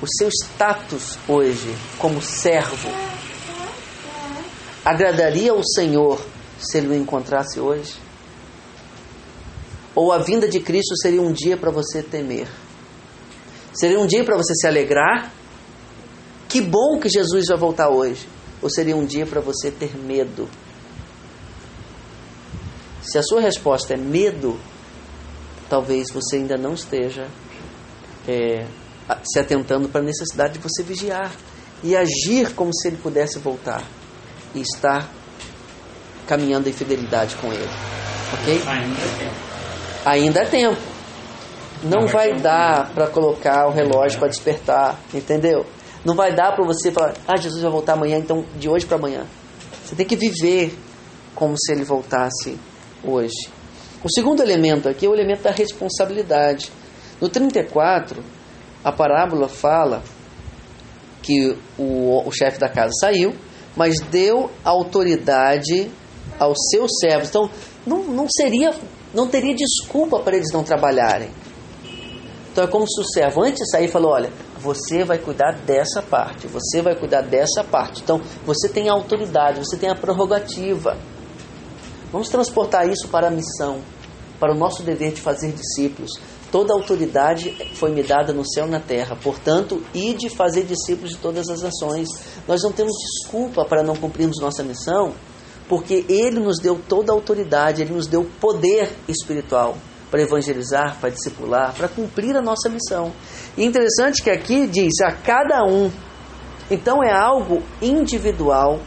o 0.00 0.06
seu 0.06 0.28
status 0.28 1.18
hoje 1.28 1.74
como 1.98 2.22
servo, 2.22 2.88
agradaria 4.84 5.52
ao 5.52 5.62
Senhor 5.64 6.20
se 6.58 6.78
ele 6.78 6.88
o 6.88 6.94
encontrasse 6.94 7.58
hoje? 7.60 7.94
Ou 9.94 10.12
a 10.12 10.18
vinda 10.18 10.48
de 10.48 10.60
Cristo 10.60 10.96
seria 10.96 11.20
um 11.20 11.32
dia 11.32 11.56
para 11.56 11.70
você 11.70 12.02
temer? 12.02 12.48
Seria 13.72 13.98
um 13.98 14.06
dia 14.06 14.24
para 14.24 14.36
você 14.36 14.54
se 14.54 14.66
alegrar? 14.66 15.32
Que 16.48 16.60
bom 16.60 16.98
que 17.00 17.08
Jesus 17.08 17.46
vai 17.48 17.58
voltar 17.58 17.88
hoje. 17.88 18.28
Ou 18.62 18.70
seria 18.70 18.96
um 18.96 19.04
dia 19.04 19.26
para 19.26 19.40
você 19.40 19.70
ter 19.70 19.96
medo? 19.96 20.48
Se 23.02 23.18
a 23.18 23.22
sua 23.22 23.40
resposta 23.40 23.94
é 23.94 23.96
medo, 23.96 24.58
talvez 25.68 26.10
você 26.12 26.36
ainda 26.36 26.56
não 26.56 26.74
esteja 26.74 27.28
é, 28.26 28.66
se 29.24 29.38
atentando 29.38 29.88
para 29.88 30.00
a 30.00 30.04
necessidade 30.04 30.54
de 30.54 30.58
você 30.58 30.82
vigiar 30.82 31.32
e 31.82 31.96
agir 31.96 32.54
como 32.54 32.74
se 32.74 32.88
ele 32.88 32.96
pudesse 32.96 33.38
voltar 33.38 33.82
e 34.54 34.60
estar 34.60 35.08
caminhando 36.26 36.68
em 36.68 36.72
fidelidade 36.72 37.36
com 37.36 37.52
ele. 37.52 37.68
Ok? 38.34 38.62
Ainda 38.66 39.00
é 39.00 39.18
tempo. 39.18 39.36
Ainda 40.04 40.40
é 40.40 40.44
tempo. 40.44 40.80
Não 41.82 42.06
vai 42.06 42.34
dar 42.34 42.92
para 42.92 43.06
colocar 43.06 43.68
o 43.68 43.70
relógio 43.70 44.18
para 44.18 44.28
despertar, 44.28 44.98
entendeu? 45.14 45.64
Não 46.04 46.14
vai 46.14 46.34
dar 46.34 46.52
para 46.54 46.64
você 46.64 46.90
falar, 46.90 47.14
ah, 47.26 47.36
Jesus 47.36 47.62
vai 47.62 47.70
voltar 47.70 47.92
amanhã, 47.94 48.18
então 48.18 48.44
de 48.56 48.68
hoje 48.68 48.84
para 48.84 48.96
amanhã. 48.96 49.26
Você 49.84 49.94
tem 49.94 50.06
que 50.06 50.16
viver 50.16 50.76
como 51.34 51.54
se 51.56 51.72
ele 51.72 51.84
voltasse 51.84 52.58
hoje. 53.02 53.48
O 54.02 54.12
segundo 54.12 54.42
elemento 54.42 54.88
aqui 54.88 55.06
é 55.06 55.08
o 55.08 55.14
elemento 55.14 55.42
da 55.42 55.50
responsabilidade. 55.50 56.70
No 57.20 57.28
34, 57.28 58.22
a 58.88 58.92
parábola 58.92 59.48
fala 59.48 60.02
que 61.22 61.56
o, 61.78 62.26
o 62.26 62.32
chefe 62.32 62.58
da 62.58 62.68
casa 62.68 62.90
saiu, 63.00 63.34
mas 63.76 64.00
deu 64.00 64.50
autoridade 64.64 65.90
aos 66.38 66.56
seus 66.70 66.90
servos. 67.00 67.28
Então, 67.28 67.50
não, 67.86 68.04
não 68.04 68.26
seria, 68.28 68.74
não 69.12 69.28
teria 69.28 69.54
desculpa 69.54 70.20
para 70.20 70.36
eles 70.36 70.52
não 70.52 70.64
trabalharem. 70.64 71.30
Então 72.50 72.64
é 72.64 72.66
como 72.66 72.86
se 72.88 73.00
o 73.00 73.04
servo 73.04 73.44
antes 73.44 73.58
de 73.58 73.70
sair 73.70 73.88
falou: 73.88 74.12
olha, 74.12 74.32
você 74.58 75.04
vai 75.04 75.18
cuidar 75.18 75.52
dessa 75.64 76.02
parte, 76.02 76.48
você 76.48 76.82
vai 76.82 76.96
cuidar 76.96 77.20
dessa 77.20 77.62
parte. 77.62 78.02
Então 78.02 78.20
você 78.44 78.68
tem 78.68 78.88
a 78.88 78.92
autoridade, 78.92 79.60
você 79.60 79.76
tem 79.76 79.90
a 79.90 79.94
prerrogativa. 79.94 80.96
Vamos 82.10 82.28
transportar 82.28 82.88
isso 82.88 83.06
para 83.08 83.28
a 83.28 83.30
missão, 83.30 83.80
para 84.40 84.52
o 84.52 84.58
nosso 84.58 84.82
dever 84.82 85.12
de 85.12 85.20
fazer 85.20 85.52
discípulos. 85.52 86.10
Toda 86.50 86.72
autoridade 86.72 87.50
foi 87.74 87.90
me 87.90 88.02
dada 88.02 88.32
no 88.32 88.42
céu 88.48 88.66
e 88.66 88.70
na 88.70 88.80
terra, 88.80 89.14
portanto, 89.22 89.82
e 89.92 90.14
de 90.14 90.30
fazer 90.30 90.64
discípulos 90.64 91.10
de 91.10 91.18
todas 91.18 91.48
as 91.50 91.60
nações. 91.60 92.08
Nós 92.46 92.62
não 92.62 92.72
temos 92.72 92.94
desculpa 92.96 93.66
para 93.66 93.82
não 93.82 93.94
cumprirmos 93.94 94.40
nossa 94.40 94.62
missão, 94.62 95.12
porque 95.68 96.06
Ele 96.08 96.40
nos 96.40 96.58
deu 96.58 96.80
toda 96.88 97.12
a 97.12 97.14
autoridade, 97.14 97.82
Ele 97.82 97.92
nos 97.92 98.06
deu 98.06 98.24
poder 98.40 98.90
espiritual 99.06 99.76
para 100.10 100.22
evangelizar, 100.22 100.98
para 100.98 101.10
discipular, 101.10 101.74
para 101.74 101.86
cumprir 101.86 102.34
a 102.34 102.40
nossa 102.40 102.70
missão. 102.70 103.12
E 103.54 103.64
interessante 103.64 104.22
que 104.22 104.30
aqui 104.30 104.66
diz 104.66 105.00
a 105.02 105.12
cada 105.12 105.64
um. 105.64 105.90
Então 106.70 107.02
é 107.04 107.12
algo 107.12 107.62
individual, 107.82 108.80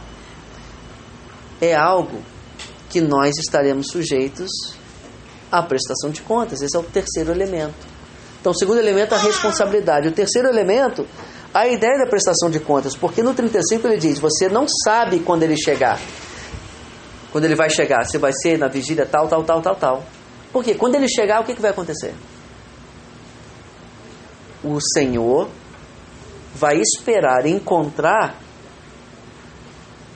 é 1.60 1.74
algo 1.74 2.18
que 2.90 3.00
nós 3.00 3.36
estaremos 3.38 3.86
sujeitos 3.86 4.50
à 5.52 5.62
prestação 5.62 6.10
de 6.10 6.22
contas. 6.22 6.62
Esse 6.62 6.74
é 6.74 6.80
o 6.80 6.82
terceiro 6.82 7.30
elemento. 7.30 7.86
Então, 8.40 8.50
o 8.52 8.54
segundo 8.54 8.78
elemento 8.78 9.14
é 9.14 9.18
a 9.18 9.20
responsabilidade. 9.20 10.08
O 10.08 10.12
terceiro 10.12 10.48
elemento, 10.48 11.06
a 11.52 11.68
ideia 11.68 11.98
da 11.98 12.10
prestação 12.10 12.50
de 12.50 12.58
contas, 12.58 12.96
porque 12.96 13.22
no 13.22 13.34
35 13.34 13.86
ele 13.86 13.98
diz: 13.98 14.18
você 14.18 14.48
não 14.48 14.66
sabe 14.84 15.20
quando 15.20 15.42
ele 15.42 15.56
chegar. 15.56 16.00
Quando 17.30 17.44
ele 17.44 17.54
vai 17.54 17.70
chegar, 17.70 18.04
se 18.04 18.18
vai 18.18 18.32
ser 18.32 18.58
na 18.58 18.68
vigília 18.68 19.06
tal, 19.06 19.28
tal, 19.28 19.44
tal, 19.44 19.62
tal, 19.62 19.76
tal. 19.76 20.04
Porque 20.52 20.74
quando 20.74 20.96
ele 20.96 21.08
chegar, 21.08 21.40
o 21.40 21.44
que, 21.44 21.54
que 21.54 21.62
vai 21.62 21.70
acontecer? 21.70 22.14
O 24.64 24.78
Senhor 24.80 25.48
vai 26.54 26.78
esperar 26.78 27.46
encontrar 27.46 28.36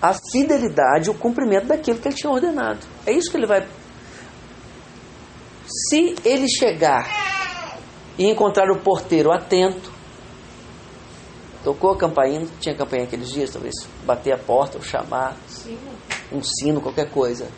a 0.00 0.14
fidelidade, 0.30 1.08
o 1.08 1.14
cumprimento 1.14 1.66
daquilo 1.66 1.98
que 1.98 2.08
ele 2.08 2.14
tinha 2.14 2.30
ordenado. 2.30 2.80
É 3.06 3.12
isso 3.12 3.30
que 3.30 3.36
ele 3.36 3.46
vai. 3.46 3.66
Se 5.66 6.14
ele 6.24 6.48
chegar 6.48 7.78
e 8.16 8.26
encontrar 8.26 8.70
o 8.70 8.78
porteiro 8.78 9.32
atento, 9.32 9.92
tocou 11.64 11.90
a 11.90 11.96
campainha, 11.96 12.46
tinha 12.60 12.76
campainha 12.76 13.04
aqueles 13.04 13.28
dias, 13.28 13.50
talvez 13.50 13.74
bater 14.04 14.32
a 14.32 14.38
porta 14.38 14.78
ou 14.78 14.84
chamar, 14.84 15.36
um 16.32 16.40
sino, 16.42 16.80
qualquer 16.80 17.10
coisa. 17.10 17.48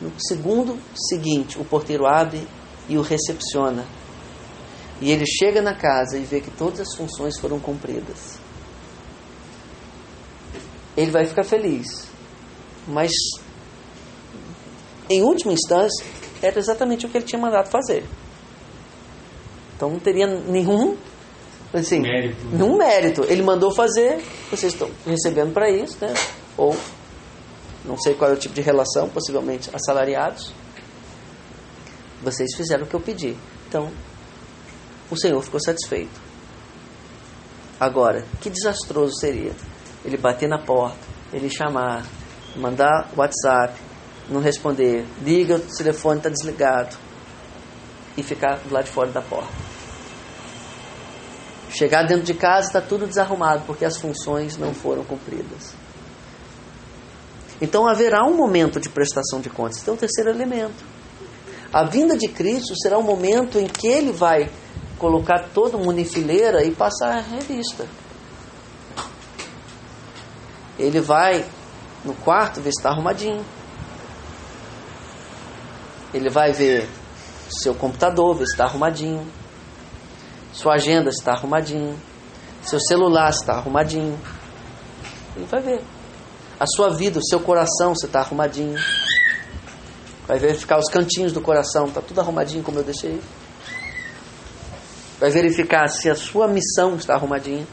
No 0.00 0.12
segundo 0.18 0.78
seguinte, 0.94 1.58
o 1.58 1.64
porteiro 1.64 2.06
abre 2.06 2.46
e 2.88 2.96
o 2.96 3.02
recepciona. 3.02 3.84
E 5.00 5.10
ele 5.10 5.26
chega 5.26 5.60
na 5.60 5.74
casa 5.74 6.16
e 6.16 6.22
vê 6.22 6.40
que 6.40 6.50
todas 6.52 6.80
as 6.80 6.94
funções 6.94 7.38
foram 7.38 7.58
cumpridas. 7.58 8.38
Ele 10.96 11.10
vai 11.10 11.24
ficar 11.24 11.44
feliz. 11.44 12.08
Mas, 12.86 13.12
em 15.10 15.22
última 15.22 15.52
instância, 15.52 16.04
era 16.42 16.58
exatamente 16.58 17.06
o 17.06 17.08
que 17.08 17.18
ele 17.18 17.24
tinha 17.24 17.40
mandado 17.40 17.68
fazer. 17.70 18.04
Então 19.76 19.90
não 19.90 19.98
teria 19.98 20.26
nenhum 20.26 20.96
assim, 21.72 22.00
Mérito. 22.00 22.44
nenhum 22.46 22.76
mérito. 22.76 23.24
Ele 23.28 23.42
mandou 23.42 23.70
fazer, 23.70 24.20
vocês 24.50 24.72
estão 24.72 24.90
recebendo 25.06 25.52
para 25.52 25.70
isso, 25.70 25.96
né? 26.00 26.12
Ou 26.56 26.76
não 27.84 27.96
sei 27.96 28.14
qual 28.14 28.30
é 28.30 28.34
o 28.34 28.36
tipo 28.36 28.54
de 28.54 28.60
relação, 28.60 29.08
possivelmente 29.08 29.70
assalariados. 29.74 30.52
Vocês 32.22 32.54
fizeram 32.56 32.84
o 32.84 32.86
que 32.86 32.94
eu 32.94 33.00
pedi. 33.00 33.36
Então, 33.68 33.90
o 35.10 35.16
Senhor 35.16 35.40
ficou 35.42 35.60
satisfeito. 35.60 36.20
Agora, 37.78 38.24
que 38.40 38.50
desastroso 38.50 39.14
seria 39.20 39.52
ele 40.04 40.16
bater 40.16 40.48
na 40.48 40.58
porta, 40.58 40.98
ele 41.32 41.48
chamar, 41.48 42.04
mandar 42.56 43.08
WhatsApp, 43.16 43.74
não 44.28 44.40
responder, 44.40 45.06
liga, 45.22 45.56
o 45.56 45.76
telefone 45.76 46.18
está 46.18 46.28
desligado 46.28 46.96
e 48.16 48.22
ficar 48.22 48.58
do 48.58 48.72
lado 48.72 48.84
de 48.84 48.90
fora 48.90 49.10
da 49.10 49.22
porta. 49.22 49.52
Chegar 51.70 52.04
dentro 52.04 52.24
de 52.24 52.34
casa 52.34 52.68
está 52.68 52.80
tudo 52.80 53.06
desarrumado 53.06 53.62
porque 53.66 53.84
as 53.84 53.96
funções 53.96 54.56
não 54.56 54.74
foram 54.74 55.04
cumpridas. 55.04 55.74
Então 57.60 57.86
haverá 57.88 58.24
um 58.24 58.36
momento 58.36 58.80
de 58.80 58.88
prestação 58.88 59.40
de 59.40 59.50
contas. 59.50 59.82
Então, 59.82 59.94
o 59.94 59.96
terceiro 59.96 60.30
elemento. 60.30 60.84
A 61.72 61.84
vinda 61.84 62.16
de 62.16 62.28
Cristo 62.28 62.74
será 62.80 62.96
um 62.98 63.02
momento 63.02 63.58
em 63.58 63.66
que 63.66 63.86
ele 63.86 64.12
vai 64.12 64.50
colocar 64.96 65.50
todo 65.52 65.78
mundo 65.78 65.98
em 65.98 66.04
fileira 66.04 66.64
e 66.64 66.70
passar 66.70 67.18
a 67.18 67.20
revista. 67.20 67.86
Ele 70.78 71.00
vai 71.00 71.44
no 72.04 72.14
quarto 72.14 72.60
ver 72.60 72.70
se 72.70 72.78
está 72.78 72.90
arrumadinho. 72.90 73.44
Ele 76.12 76.30
vai 76.30 76.52
ver 76.52 76.88
seu 77.62 77.74
computador, 77.74 78.34
ver 78.34 78.46
se 78.46 78.52
está 78.52 78.64
arrumadinho. 78.64 79.26
Sua 80.52 80.74
agenda 80.74 81.10
está 81.10 81.32
arrumadinho. 81.32 81.98
Seu 82.62 82.80
celular 82.80 83.30
está 83.30 83.54
arrumadinho. 83.54 84.18
Ele 85.36 85.46
vai 85.46 85.60
ver. 85.60 85.80
A 86.58 86.66
sua 86.66 86.90
vida, 86.90 87.18
o 87.18 87.24
seu 87.24 87.40
coração, 87.40 87.92
está 87.92 88.20
arrumadinho. 88.20 88.78
Vai 90.26 90.38
verificar 90.38 90.78
os 90.78 90.90
cantinhos 90.90 91.32
do 91.32 91.40
coração, 91.40 91.86
está 91.86 92.02
tudo 92.02 92.20
arrumadinho 92.20 92.62
como 92.62 92.78
eu 92.78 92.84
deixei. 92.84 93.20
Vai 95.18 95.30
verificar 95.30 95.88
se 95.88 96.10
a 96.10 96.14
sua 96.14 96.46
missão 96.46 96.96
está 96.96 97.14
arrumadinha. 97.14 97.66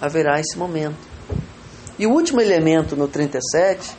Haverá 0.00 0.38
esse 0.38 0.56
momento. 0.56 0.96
E 1.98 2.06
o 2.06 2.10
último 2.10 2.40
elemento 2.40 2.94
no 2.94 3.08
37 3.08 3.96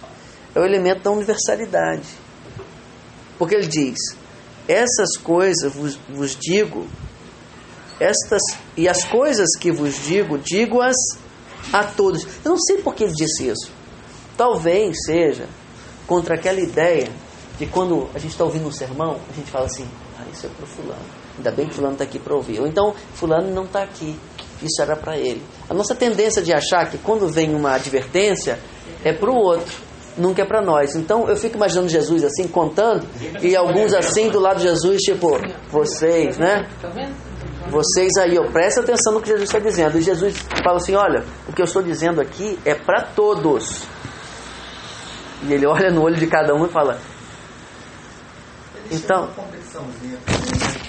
é 0.55 0.59
o 0.59 0.63
elemento 0.63 1.03
da 1.03 1.11
universalidade. 1.11 2.07
Porque 3.39 3.55
ele 3.55 3.67
diz: 3.67 3.97
Essas 4.67 5.17
coisas 5.17 5.73
vos, 5.73 5.97
vos 6.09 6.37
digo, 6.39 6.85
estas 7.99 8.41
e 8.77 8.87
as 8.87 9.03
coisas 9.05 9.47
que 9.59 9.71
vos 9.71 9.95
digo, 10.05 10.37
digo-as 10.37 10.95
a 11.73 11.83
todos. 11.83 12.27
Eu 12.43 12.51
não 12.51 12.59
sei 12.59 12.77
por 12.77 12.93
que 12.93 13.05
ele 13.05 13.13
disse 13.13 13.47
isso. 13.47 13.71
Talvez 14.37 14.95
seja 15.05 15.47
contra 16.05 16.35
aquela 16.35 16.59
ideia 16.59 17.09
de 17.57 17.65
quando 17.65 18.09
a 18.13 18.19
gente 18.19 18.31
está 18.31 18.43
ouvindo 18.43 18.67
um 18.67 18.71
sermão, 18.71 19.19
a 19.29 19.33
gente 19.33 19.49
fala 19.49 19.65
assim: 19.65 19.87
ah, 20.19 20.25
isso 20.31 20.45
é 20.45 20.49
para 20.49 20.65
o 20.65 20.67
fulano. 20.67 21.01
Ainda 21.37 21.51
bem 21.51 21.67
que 21.67 21.73
fulano 21.73 21.93
está 21.93 22.03
aqui 22.03 22.19
para 22.19 22.35
ouvir. 22.35 22.59
Ou 22.59 22.67
então, 22.67 22.93
fulano 23.13 23.49
não 23.53 23.63
está 23.63 23.83
aqui. 23.83 24.19
Isso 24.61 24.81
era 24.81 24.95
para 24.95 25.17
ele. 25.17 25.41
A 25.69 25.73
nossa 25.73 25.95
tendência 25.95 26.41
de 26.41 26.53
achar 26.53 26.89
que 26.89 26.97
quando 26.97 27.29
vem 27.29 27.55
uma 27.55 27.75
advertência 27.75 28.59
é 29.03 29.13
para 29.13 29.31
o 29.31 29.35
outro, 29.35 29.88
nunca 30.17 30.41
é 30.41 30.45
para 30.45 30.61
nós. 30.61 30.95
Então 30.95 31.27
eu 31.29 31.35
fico 31.35 31.55
imaginando 31.57 31.87
Jesus 31.89 32.23
assim, 32.23 32.47
contando, 32.47 33.05
e 33.41 33.55
alguns 33.55 33.93
assim 33.93 34.29
do 34.29 34.39
lado 34.39 34.57
de 34.57 34.63
Jesus, 34.63 35.01
tipo, 35.01 35.37
vocês, 35.69 36.37
né? 36.37 36.67
Vocês 37.69 38.09
aí, 38.19 38.37
ó, 38.39 38.43
presta 38.51 38.81
atenção 38.81 39.13
no 39.13 39.21
que 39.21 39.27
Jesus 39.27 39.47
está 39.47 39.59
dizendo. 39.59 39.97
E 39.99 40.01
Jesus 40.01 40.35
fala 40.63 40.77
assim: 40.77 40.95
olha, 40.95 41.23
o 41.47 41.53
que 41.53 41.61
eu 41.61 41.65
estou 41.65 41.83
dizendo 41.83 42.19
aqui 42.19 42.57
é 42.65 42.73
para 42.73 43.01
todos. 43.03 43.83
E 45.43 45.53
ele 45.53 45.65
olha 45.67 45.91
no 45.91 46.01
olho 46.03 46.15
de 46.15 46.25
cada 46.27 46.53
um 46.55 46.65
e 46.65 46.69
fala: 46.69 46.97
Então, 48.91 49.29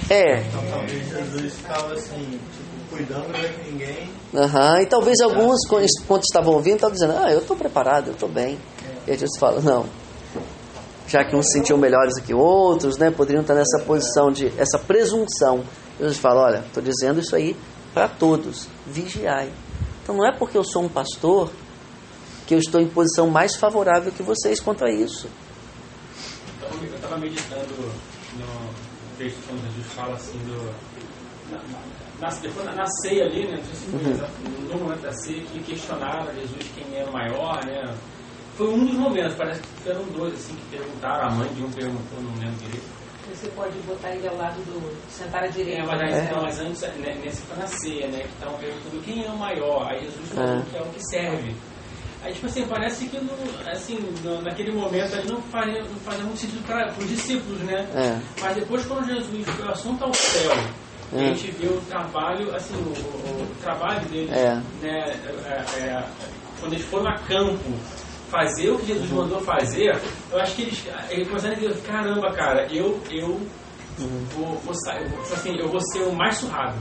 é, 0.09 0.41
Então, 0.41 0.63
talvez 0.71 1.09
Jesus 1.09 1.55
ficava 1.55 1.93
assim, 1.93 2.41
tipo, 2.57 2.97
cuidando 2.97 3.27
para 3.27 3.49
que 3.49 3.71
ninguém. 3.71 4.11
aham. 4.35 4.81
E 4.83 4.87
talvez 4.87 5.21
alguns, 5.21 5.67
quando 5.69 5.87
quando 6.09 6.23
estavam 6.23 6.55
ouvindo, 6.55 6.77
estavam 6.77 6.95
dizendo: 6.95 7.15
ah, 7.23 7.31
eu 7.31 7.41
estou 7.41 7.57
preparado, 7.57 8.09
eu 8.09 8.15
estou 8.15 8.29
bem. 8.29 8.59
E 9.07 9.13
aí 9.13 9.19
Jesus 9.19 9.39
fala: 9.39 9.61
não. 9.61 9.87
Já 11.07 11.25
que 11.25 11.35
uns 11.35 11.47
se 11.47 11.59
sentiam 11.59 11.77
melhores 11.77 12.15
do 12.15 12.23
que 12.23 12.33
outros, 12.33 12.97
né, 12.97 13.11
poderiam 13.11 13.43
estar 13.43 13.55
nessa 13.55 13.81
posição 13.85 14.31
de, 14.31 14.47
essa 14.59 14.79
presunção. 14.79 15.65
Jesus 15.99 16.19
fala: 16.19 16.43
olha, 16.43 16.59
estou 16.59 16.83
dizendo 16.83 17.21
isso 17.21 17.35
aí 17.35 17.57
para 17.93 18.09
todos, 18.09 18.69
vigiai. 18.87 19.53
Então 20.03 20.17
não 20.17 20.27
é 20.27 20.33
porque 20.37 20.57
eu 20.57 20.65
sou 20.65 20.83
um 20.83 20.89
pastor 20.89 21.51
que 22.47 22.55
eu 22.55 22.59
estou 22.59 22.81
em 22.81 22.89
posição 22.89 23.29
mais 23.29 23.55
favorável 23.57 24.11
que 24.11 24.23
vocês 24.23 24.59
quanto 24.59 24.85
a 24.85 24.91
isso. 24.91 25.29
Então, 26.57 26.69
eu 26.83 26.95
estava 26.97 27.17
meditando 27.17 27.75
no, 28.37 28.91
texto 29.17 29.39
quando 29.47 29.63
Jesus 29.75 29.93
fala 29.93 30.15
assim 30.15 30.39
do. 30.39 30.73
Na, 31.51 31.63
na, 32.21 32.29
depois 32.41 32.67
na, 32.67 32.75
na 32.75 32.87
ceia 33.03 33.27
ali, 33.27 33.47
né? 33.47 33.63
Uhum. 33.93 34.69
No 34.69 34.85
momento 34.85 35.03
da 35.03 35.13
ceia, 35.13 35.43
que 35.43 35.63
questionava 35.63 36.33
Jesus 36.35 36.71
quem 36.75 36.97
era 36.97 37.09
o 37.09 37.13
maior, 37.13 37.65
né? 37.65 37.95
Foi 38.61 38.69
um 38.75 38.85
dos 38.85 38.95
momentos, 38.95 39.35
parece 39.37 39.63
que 39.63 39.89
eram 39.89 40.03
dois 40.15 40.35
assim 40.35 40.55
que 40.55 40.77
perguntaram, 40.77 41.29
a 41.29 41.31
mãe 41.31 41.49
de 41.55 41.63
um 41.63 41.71
perguntou, 41.71 42.21
não 42.21 42.31
lembro 42.39 42.57
direito. 42.59 42.85
Você 43.33 43.49
pode 43.57 43.73
botar 43.87 44.11
ele 44.11 44.29
ao 44.29 44.37
lado 44.37 44.57
do. 44.67 44.93
sentar 45.11 45.45
à 45.45 45.47
direita. 45.47 45.81
É, 45.81 45.87
mas, 45.87 45.99
né? 45.99 46.25
então, 46.29 46.43
mas 46.43 46.59
antes, 46.61 46.83
né, 46.83 47.19
nesse 47.25 47.41
foi 47.41 47.57
na 47.57 47.67
ceia, 47.67 48.09
né? 48.09 48.19
Que 48.19 48.29
estavam 48.29 48.59
perguntando 48.59 49.01
quem 49.03 49.25
é 49.25 49.31
o 49.31 49.39
maior. 49.39 49.89
Aí 49.91 50.01
Jesus 50.05 50.29
falou 50.29 50.59
É. 50.59 50.63
que 50.71 50.77
é 50.77 50.81
o 50.83 50.85
que 50.91 51.01
serve. 51.09 51.57
Aí, 52.23 52.35
tipo 52.35 52.45
assim, 52.47 52.67
parece 52.67 53.07
que 53.07 53.17
no, 53.19 53.33
assim, 53.71 53.99
no- 54.23 54.43
naquele 54.43 54.73
momento 54.73 55.15
ali 55.15 55.27
não 55.27 55.41
faria, 55.43 55.81
não 55.83 55.97
fazia 56.05 56.25
muito 56.25 56.39
sentido 56.41 56.67
para 56.67 56.93
os 56.99 57.09
discípulos, 57.09 57.61
né? 57.61 57.87
É. 57.95 58.21
Mas 58.43 58.57
depois, 58.57 58.85
quando 58.85 59.07
Jesus 59.07 59.49
foi 59.49 59.65
o 59.65 59.71
assunto 59.71 60.05
ao 60.05 60.13
céu, 60.13 60.53
É. 61.15 61.21
a 61.21 61.25
gente 61.33 61.51
vê 61.53 61.67
o 61.67 61.81
trabalho, 61.89 62.55
assim, 62.55 62.75
o, 62.75 62.89
o- 62.89 63.43
o 63.43 63.57
trabalho 63.63 64.07
deles, 64.11 64.31
É. 64.33 64.55
né? 64.83 65.17
é, 65.47 65.81
é, 65.81 66.05
quando 66.61 66.75
eles 66.75 66.85
foram 66.85 67.09
a 67.09 67.19
campo 67.21 67.71
fazer 68.31 68.71
o 68.71 68.79
que 68.79 68.87
Jesus 68.87 69.11
mandou 69.11 69.41
fazer, 69.41 69.99
eu 70.31 70.39
acho 70.41 70.55
que 70.55 70.63
eles, 70.63 70.85
eles 71.11 71.27
começaram 71.29 71.55
a 71.55 71.59
dizer, 71.59 71.83
caramba, 71.83 72.33
cara, 72.33 72.67
eu, 72.73 73.01
eu 73.11 73.41
vou, 74.35 74.55
vou 74.65 74.75
sair, 74.85 75.05
assim, 75.33 75.57
eu 75.59 75.69
vou 75.69 75.81
ser 75.93 76.03
o 76.03 76.13
mais 76.15 76.37
surrado. 76.37 76.79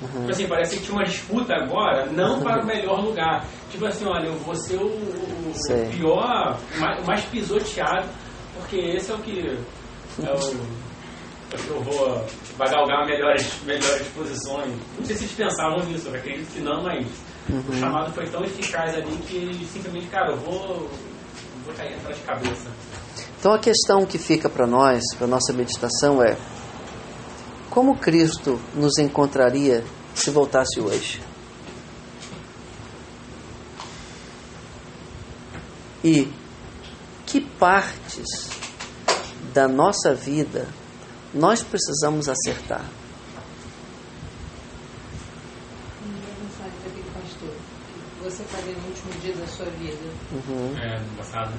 Tipo 0.00 0.30
assim, 0.30 0.46
parece 0.48 0.76
que 0.78 0.82
tinha 0.84 0.94
uma 0.96 1.04
disputa 1.04 1.54
agora, 1.54 2.06
não 2.06 2.40
para 2.40 2.62
o 2.62 2.66
melhor 2.66 3.04
lugar. 3.04 3.44
Tipo 3.70 3.84
assim, 3.84 4.06
olha, 4.06 4.28
eu 4.28 4.34
vou 4.38 4.54
ser 4.54 4.76
o, 4.78 4.86
o- 4.86 5.52
o 5.86 5.90
pior, 5.90 6.58
o 6.74 6.80
mais, 6.80 7.06
mais 7.06 7.20
pisoteado, 7.26 8.08
porque 8.56 8.76
esse 8.78 9.10
é 9.10 9.14
o 9.14 9.18
que. 9.18 9.40
É 10.24 10.30
o, 10.32 10.36
é 11.52 11.56
eu 11.68 11.82
vou 11.82 12.24
vai 12.56 12.70
galgar 12.70 13.04
melhores, 13.06 13.52
melhores 13.64 14.06
posições. 14.08 14.72
Não 14.98 15.04
sei 15.04 15.16
se 15.16 15.24
eles 15.24 15.34
pensavam 15.34 15.84
nisso, 15.84 16.08
eu 16.08 16.14
acredito 16.14 16.50
que 16.52 16.60
não, 16.60 16.82
mas 16.82 17.06
o 17.68 17.72
chamado 17.74 18.12
foi 18.12 18.26
tão 18.28 18.44
eficaz 18.44 18.94
ali 18.94 19.16
que 19.26 19.36
eles 19.36 19.68
simplesmente, 19.70 20.06
cara, 20.06 20.32
eu 20.32 20.38
vou, 20.38 20.90
vou 21.64 21.74
cair 21.76 21.94
atrás 21.94 22.16
de 22.16 22.22
cabeça. 22.22 22.70
Então 23.38 23.52
a 23.52 23.58
questão 23.58 24.04
que 24.04 24.18
fica 24.18 24.48
para 24.48 24.66
nós, 24.66 25.02
para 25.16 25.26
nossa 25.26 25.52
meditação 25.52 26.22
é: 26.22 26.36
como 27.70 27.96
Cristo 27.96 28.60
nos 28.74 28.98
encontraria 28.98 29.84
se 30.14 30.30
voltasse 30.30 30.80
hoje? 30.80 31.22
E 36.02 36.32
que 37.26 37.40
partes 37.40 38.50
da 39.54 39.68
nossa 39.68 40.14
vida 40.14 40.68
nós 41.32 41.62
precisamos 41.62 42.28
acertar? 42.28 42.84
Ninguém 46.04 46.50
sabe 46.58 46.70
daquele 46.84 47.04
pastor. 47.10 47.54
O 48.20 48.24
que 48.24 48.29
você 48.40 48.56
fazer 48.56 48.76
no 48.76 48.88
último 48.88 49.12
dia 49.20 49.34
da 49.34 49.46
sua 49.46 49.66
vida. 49.66 49.98
É, 50.80 50.98
no 50.98 51.16
passado. 51.16 51.52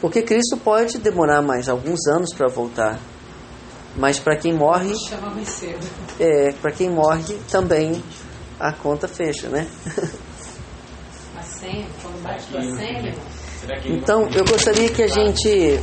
Porque 0.00 0.22
Cristo 0.22 0.56
pode 0.56 0.98
demorar 0.98 1.42
mais 1.42 1.68
alguns 1.68 2.06
anos 2.08 2.34
para 2.34 2.48
voltar, 2.48 2.98
mas 3.96 4.18
para 4.18 4.36
quem 4.36 4.52
morre 4.52 4.92
Chama 5.08 5.30
mais 5.30 5.48
cedo. 5.48 5.86
é, 6.20 6.52
para 6.52 6.72
quem 6.72 6.90
morre 6.90 7.38
também 7.50 8.02
a 8.60 8.72
conta 8.72 9.08
fecha, 9.08 9.48
né? 9.48 9.66
A 11.36 11.42
senha, 11.42 11.86
quando 12.02 12.22
bate 12.22 12.46
tua 12.46 12.60
senha, 12.60 13.14
que 13.82 13.92
Então, 13.92 14.28
eu 14.30 14.44
gostaria 14.44 14.90
que 14.90 15.02
a 15.02 15.08
gente, 15.08 15.80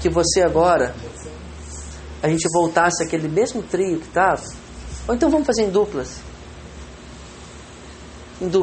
que 0.00 0.08
você 0.08 0.42
agora, 0.42 0.94
a 2.22 2.28
gente 2.28 2.48
voltasse 2.52 3.04
aquele 3.04 3.28
mesmo 3.28 3.62
trio 3.62 4.00
que 4.00 4.08
estava. 4.08 4.42
Ou 5.06 5.14
então 5.14 5.30
vamos 5.30 5.46
fazer 5.46 5.62
em 5.62 5.70
duplas. 5.70 6.18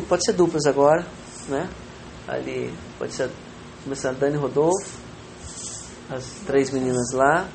Pode 0.07 0.23
ser 0.23 0.33
duplas 0.33 0.65
agora, 0.65 1.05
né? 1.47 1.69
Ali, 2.27 2.73
pode 2.99 3.13
ser 3.13 3.29
começando 3.83 4.19
Dani 4.19 4.37
Rodolfo, 4.37 4.87
as 6.09 6.23
três 6.45 6.69
meninas 6.69 7.11
lá, 7.11 7.47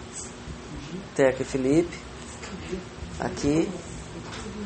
Teca 1.15 1.43
e 1.43 1.45
Felipe, 1.45 1.97
aqui. 3.21 3.69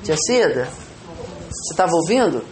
Tia 0.02 0.16
Cida, 0.16 0.68
você 1.48 1.72
estava 1.72 1.92
ouvindo? 1.94 2.44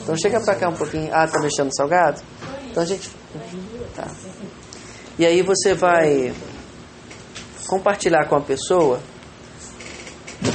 Então 0.00 0.16
chega 0.16 0.40
pra 0.40 0.54
cá 0.54 0.68
um 0.68 0.74
pouquinho. 0.74 1.10
Ah, 1.12 1.26
tá 1.26 1.38
mexendo 1.40 1.70
salgado? 1.76 2.22
Então 2.70 2.82
a 2.82 2.86
gente. 2.86 3.10
Tá. 3.94 4.08
E 5.18 5.26
aí 5.26 5.42
você 5.42 5.74
vai 5.74 6.32
compartilhar 7.66 8.26
com 8.26 8.36
a 8.36 8.40
pessoa 8.40 9.00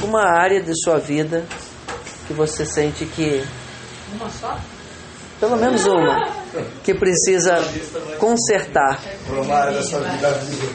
uma 0.02 0.24
área 0.24 0.60
de 0.60 0.72
sua 0.82 0.98
vida 0.98 1.46
que 2.26 2.32
você 2.32 2.64
sente 2.64 3.04
que, 3.06 3.44
Uma 4.14 4.28
só? 4.30 4.58
pelo 5.38 5.56
menos 5.56 5.84
uma, 5.86 6.28
que 6.82 6.94
precisa 6.94 7.58
consertar. 8.18 9.00
Uma 9.28 9.54
área 9.54 9.74
da 9.74 9.82
sua 9.82 10.00
vida, 10.00 10.28
a 10.28 10.32
vida. 10.32 10.66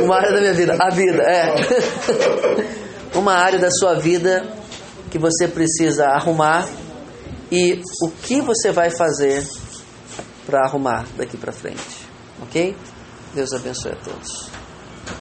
uma 0.04 0.16
área 0.16 0.32
da 0.32 0.40
minha 0.40 0.54
vida, 0.54 0.76
a 0.78 0.90
vida, 0.90 1.22
é. 1.22 1.54
uma 3.16 3.32
área 3.32 3.58
da 3.58 3.70
sua 3.70 3.94
vida 3.94 4.46
que 5.10 5.18
você 5.18 5.48
precisa 5.48 6.06
arrumar 6.06 6.68
e 7.50 7.80
o 8.02 8.10
que 8.10 8.40
você 8.40 8.70
vai 8.70 8.90
fazer 8.90 9.46
para 10.44 10.66
arrumar 10.66 11.06
daqui 11.16 11.36
para 11.36 11.52
frente, 11.52 12.06
ok? 12.42 12.76
Deus 13.34 13.52
abençoe 13.52 13.92
a 13.92 13.96
todos. 13.96 14.55